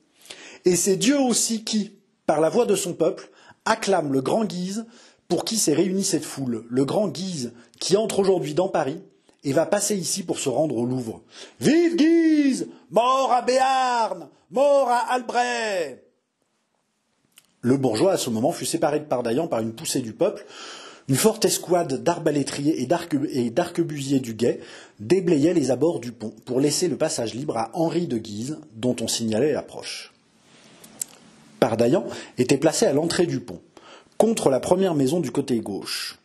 Et 0.63 0.75
c'est 0.75 0.95
Dieu 0.95 1.19
aussi 1.19 1.63
qui, 1.63 1.97
par 2.27 2.39
la 2.39 2.49
voix 2.49 2.67
de 2.67 2.75
son 2.75 2.93
peuple, 2.93 3.31
acclame 3.65 4.13
le 4.13 4.21
grand 4.21 4.45
Guise 4.45 4.85
pour 5.27 5.43
qui 5.43 5.57
s'est 5.57 5.73
réunie 5.73 6.03
cette 6.03 6.23
foule, 6.23 6.65
le 6.69 6.85
grand 6.85 7.07
Guise, 7.07 7.53
qui 7.79 7.97
entre 7.97 8.19
aujourd'hui 8.19 8.53
dans 8.53 8.69
Paris 8.69 9.01
et 9.43 9.53
va 9.53 9.65
passer 9.65 9.95
ici 9.95 10.21
pour 10.21 10.37
se 10.37 10.49
rendre 10.49 10.77
au 10.77 10.85
Louvre. 10.85 11.23
Vive 11.59 11.95
Guise 11.95 12.67
Mort 12.91 13.31
à 13.31 13.41
Béarn 13.41 14.29
Mort 14.51 14.87
à 14.87 15.13
Albret 15.13 16.05
Le 17.61 17.75
bourgeois, 17.75 18.11
à 18.11 18.17
ce 18.17 18.29
moment, 18.29 18.51
fut 18.51 18.67
séparé 18.67 18.99
de 18.99 19.05
Pardaillan 19.05 19.47
par 19.47 19.61
une 19.61 19.73
poussée 19.73 20.01
du 20.01 20.13
peuple. 20.13 20.45
Une 21.07 21.15
forte 21.15 21.45
escouade 21.45 22.03
d'arbalétriers 22.03 22.81
et 22.81 23.49
d'arquebusiers 23.51 24.19
du 24.19 24.33
guet 24.33 24.59
déblayait 24.99 25.53
les 25.53 25.69
abords 25.69 25.99
du 25.99 26.11
pont 26.11 26.33
pour 26.45 26.59
laisser 26.59 26.87
le 26.87 26.97
passage 26.97 27.35
libre 27.35 27.57
à 27.57 27.69
Henri 27.73 28.07
de 28.07 28.17
Guise, 28.17 28.57
dont 28.75 28.95
on 29.01 29.07
signalait 29.07 29.53
l'approche. 29.53 30.13
Pardaillan 31.59 32.05
était 32.39 32.57
placé 32.57 32.87
à 32.87 32.93
l'entrée 32.93 33.27
du 33.27 33.39
pont 33.39 33.61
contre 34.17 34.49
la 34.49 34.59
première 34.59 34.95
maison 34.95 35.19
du 35.19 35.29
côté 35.29 35.59
gauche. 35.59 36.17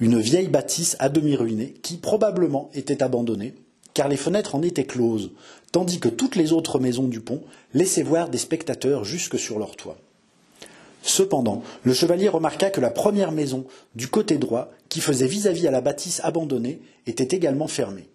Une 0.00 0.18
vieille 0.18 0.48
bâtisse 0.48 0.96
à 0.98 1.10
demi 1.10 1.36
ruinée 1.36 1.74
qui 1.82 1.98
probablement 1.98 2.70
était 2.72 3.02
abandonnée, 3.02 3.54
car 3.92 4.08
les 4.08 4.16
fenêtres 4.16 4.54
en 4.54 4.62
étaient 4.62 4.84
closes, 4.84 5.32
tandis 5.72 6.00
que 6.00 6.08
toutes 6.08 6.36
les 6.36 6.52
autres 6.52 6.78
maisons 6.78 7.08
du 7.08 7.20
pont 7.20 7.42
laissaient 7.74 8.02
voir 8.02 8.30
des 8.30 8.38
spectateurs 8.38 9.04
jusque 9.04 9.38
sur 9.38 9.58
leur 9.58 9.76
toit. 9.76 9.98
Cependant, 11.06 11.62
le 11.84 11.94
chevalier 11.94 12.28
remarqua 12.28 12.70
que 12.70 12.80
la 12.80 12.90
première 12.90 13.30
maison, 13.30 13.64
du 13.94 14.08
côté 14.08 14.38
droit, 14.38 14.70
qui 14.88 15.00
faisait 15.00 15.28
vis-à-vis 15.28 15.62
-vis 15.62 15.68
à 15.68 15.70
la 15.70 15.80
bâtisse 15.80 16.20
abandonnée, 16.24 16.80
était 17.06 17.36
également 17.36 17.68
fermée. 17.68 18.08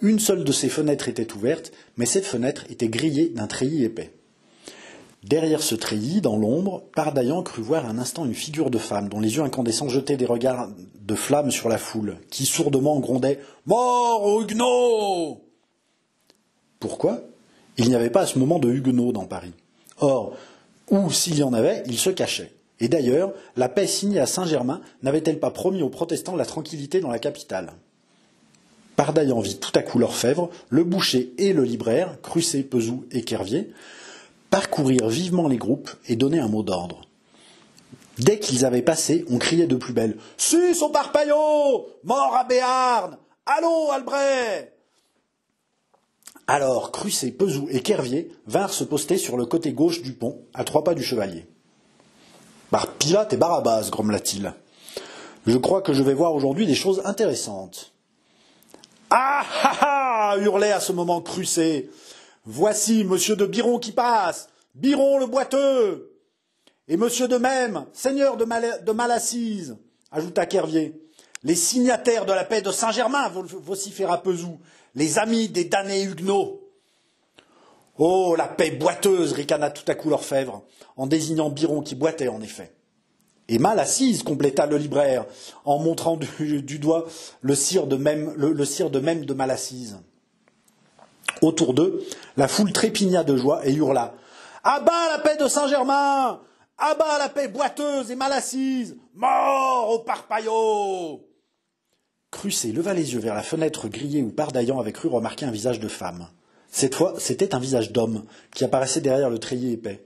Une 0.00 0.18
seule 0.18 0.42
de 0.42 0.52
ces 0.52 0.70
fenêtres 0.70 1.10
était 1.10 1.34
ouverte, 1.34 1.70
mais 1.98 2.06
cette 2.06 2.24
fenêtre 2.24 2.64
était 2.70 2.88
grillée 2.88 3.28
d'un 3.28 3.46
treillis 3.46 3.84
épais. 3.84 4.14
Derrière 5.22 5.62
ce 5.62 5.74
treillis, 5.74 6.22
dans 6.22 6.38
l'ombre, 6.38 6.82
Pardaillan 6.96 7.42
crut 7.42 7.62
voir 7.62 7.84
un 7.84 7.98
instant 7.98 8.24
une 8.24 8.32
figure 8.32 8.70
de 8.70 8.78
femme 8.78 9.10
dont 9.10 9.20
les 9.20 9.36
yeux 9.36 9.42
incandescents 9.42 9.90
jetaient 9.90 10.16
des 10.16 10.24
regards 10.24 10.70
de 10.98 11.14
flammes 11.14 11.50
sur 11.50 11.68
la 11.68 11.76
foule, 11.76 12.16
qui 12.30 12.46
sourdement 12.46 12.98
grondait 13.00 13.38
Mort 13.66 14.24
aux 14.24 14.40
Huguenots 14.40 15.42
Pourquoi? 16.78 17.20
Il 17.76 17.90
n'y 17.90 17.94
avait 17.94 18.08
pas 18.08 18.22
à 18.22 18.26
ce 18.26 18.38
moment 18.38 18.58
de 18.58 18.70
Huguenots 18.70 19.12
dans 19.12 19.26
Paris. 19.26 19.52
Or, 19.98 20.32
ou 20.90 21.10
s'il 21.10 21.38
y 21.38 21.42
en 21.42 21.52
avait, 21.52 21.82
ils 21.86 21.98
se 21.98 22.10
cachaient. 22.10 22.52
Et 22.80 22.88
d'ailleurs, 22.88 23.32
la 23.56 23.68
paix 23.68 23.86
signée 23.86 24.20
à 24.20 24.26
Saint-Germain 24.26 24.80
n'avait-elle 25.02 25.38
pas 25.38 25.50
promis 25.50 25.82
aux 25.82 25.90
protestants 25.90 26.36
la 26.36 26.46
tranquillité 26.46 27.00
dans 27.00 27.10
la 27.10 27.18
capitale? 27.18 27.72
Pardaillan 28.96 29.40
vit 29.40 29.58
tout 29.58 29.72
à 29.74 29.82
coup 29.82 29.98
l'orfèvre, 29.98 30.50
le 30.68 30.84
boucher 30.84 31.32
et 31.38 31.52
le 31.52 31.64
libraire, 31.64 32.20
Crucé, 32.22 32.62
Pezou 32.62 33.04
et 33.12 33.22
Kervier, 33.22 33.70
parcourir 34.50 35.08
vivement 35.08 35.48
les 35.48 35.56
groupes 35.56 35.90
et 36.08 36.16
donner 36.16 36.38
un 36.38 36.48
mot 36.48 36.62
d'ordre. 36.62 37.06
Dès 38.18 38.38
qu'ils 38.38 38.64
avaient 38.64 38.82
passé, 38.82 39.24
on 39.30 39.38
criait 39.38 39.66
de 39.66 39.76
plus 39.76 39.94
belle 39.94 40.16
Sus 40.36 40.82
au 40.82 40.90
parpaillot 40.90 41.86
Mort 42.04 42.36
à 42.36 42.44
Béarn 42.44 43.16
Allons, 43.46 43.90
Albret 43.90 44.74
Alors, 46.46 46.90
Crucé, 46.90 47.30
Pezou 47.30 47.68
et 47.70 47.80
Kervier 47.80 48.32
vinrent 48.46 48.72
se 48.72 48.84
poster 48.84 49.18
sur 49.18 49.36
le 49.36 49.46
côté 49.46 49.72
gauche 49.72 50.02
du 50.02 50.12
pont, 50.12 50.42
à 50.54 50.64
trois 50.64 50.82
pas 50.84 50.94
du 50.94 51.02
chevalier. 51.02 51.46
Par 52.70 52.88
Pilate 52.94 53.32
et 53.32 53.36
Barabbas, 53.36 53.88
grommela-t-il. 53.90 54.52
Je 55.46 55.56
crois 55.56 55.82
que 55.82 55.92
je 55.92 56.02
vais 56.02 56.14
voir 56.14 56.34
aujourd'hui 56.34 56.66
des 56.66 56.74
choses 56.74 57.02
intéressantes. 57.04 57.92
Ah 59.10 59.44
ah 59.62 59.76
ah 59.80 60.36
hurlait 60.38 60.72
à 60.72 60.80
ce 60.80 60.92
moment 60.92 61.20
Crucé. 61.20 61.90
Voici 62.44 63.04
monsieur 63.04 63.36
de 63.36 63.46
Biron 63.46 63.78
qui 63.78 63.92
passe, 63.92 64.48
Biron 64.74 65.18
le 65.18 65.26
boiteux, 65.26 66.16
et 66.88 66.96
monsieur 66.96 67.28
de 67.28 67.36
Même, 67.36 67.86
seigneur 67.92 68.36
de, 68.36 68.92
Malassise, 68.92 69.76
ajouta 70.10 70.46
Kervier. 70.46 71.00
Les 71.42 71.54
signataires 71.54 72.26
de 72.26 72.32
la 72.32 72.44
paix 72.44 72.62
de 72.62 72.70
Saint-Germain, 72.70 73.28
vociféra 73.28 74.22
Pezou, 74.22 74.58
les 74.94 75.18
amis 75.18 75.48
des 75.48 75.64
damnés 75.64 76.02
huguenots. 76.02 76.60
Oh, 77.98 78.34
la 78.36 78.48
paix 78.48 78.70
boiteuse, 78.70 79.32
ricana 79.32 79.70
tout 79.70 79.84
à 79.86 79.94
coup 79.94 80.08
l'orfèvre, 80.08 80.62
en 80.96 81.06
désignant 81.06 81.50
Biron 81.50 81.82
qui 81.82 81.94
boitait 81.94 82.28
en 82.28 82.40
effet. 82.40 82.72
Et 83.48 83.58
Malassise, 83.58 84.22
compléta 84.22 84.66
le 84.66 84.76
libraire, 84.76 85.26
en 85.64 85.78
montrant 85.78 86.16
du, 86.16 86.78
doigt 86.78 87.06
le 87.40 87.54
cire 87.54 87.86
de 87.86 87.96
même, 87.96 88.32
le, 88.36 88.64
cire 88.64 88.90
de 88.90 89.00
même 89.00 89.24
de 89.24 89.34
Malassise. 89.34 89.98
Autour 91.42 91.74
d'eux, 91.74 92.02
la 92.36 92.48
foule 92.48 92.72
trépigna 92.72 93.24
de 93.24 93.36
joie 93.36 93.66
et 93.66 93.72
hurla 93.72 94.14
À 94.62 94.80
bas 94.80 95.08
la 95.10 95.18
paix 95.18 95.36
de 95.36 95.48
Saint-Germain 95.48 96.40
À 96.76 96.94
bas 96.94 97.18
la 97.18 97.28
paix 97.28 97.48
boiteuse 97.48 98.10
et 98.10 98.16
mal 98.16 98.32
assise 98.32 98.96
Mort 99.14 99.90
au 99.90 99.98
parpaillot 100.00 101.29
Crucé 102.30 102.72
leva 102.72 102.94
les 102.94 103.12
yeux 103.12 103.20
vers 103.20 103.34
la 103.34 103.42
fenêtre 103.42 103.88
grillée 103.88 104.22
où 104.22 104.30
Pardaillan 104.30 104.78
avait 104.78 104.92
cru 104.92 105.08
remarquer 105.08 105.46
un 105.46 105.50
visage 105.50 105.80
de 105.80 105.88
femme. 105.88 106.28
Cette 106.70 106.94
fois, 106.94 107.14
c'était 107.18 107.54
un 107.54 107.58
visage 107.58 107.90
d'homme 107.92 108.24
qui 108.54 108.64
apparaissait 108.64 109.00
derrière 109.00 109.30
le 109.30 109.38
treillis 109.38 109.72
épais. 109.72 110.04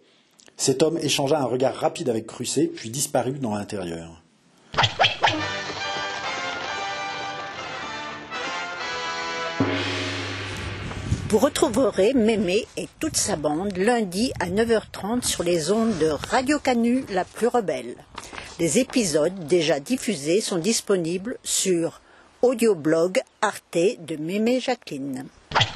Cet 0.56 0.82
homme 0.82 0.98
échangea 0.98 1.38
un 1.38 1.44
regard 1.44 1.74
rapide 1.74 2.08
avec 2.08 2.26
Crucé, 2.26 2.66
puis 2.66 2.90
disparut 2.90 3.38
dans 3.38 3.54
l'intérieur. 3.54 4.22
Vous 11.28 11.38
retrouverez 11.38 12.14
Mémé 12.14 12.66
et 12.76 12.88
toute 13.00 13.16
sa 13.16 13.36
bande 13.36 13.76
lundi 13.76 14.32
à 14.38 14.46
9h30 14.46 15.24
sur 15.24 15.42
les 15.42 15.72
ondes 15.72 15.98
de 15.98 16.06
Radio 16.06 16.58
Canu 16.58 17.04
la 17.10 17.24
plus 17.24 17.48
rebelle. 17.48 17.96
Les 18.60 18.78
épisodes 18.78 19.46
déjà 19.46 19.80
diffusés 19.80 20.40
sont 20.40 20.58
disponibles 20.58 21.38
sur 21.42 22.00
audioblog 22.44 23.22
Arte 23.40 23.96
de 23.98 24.16
Mémé 24.16 24.60
Jacqueline. 24.60 25.28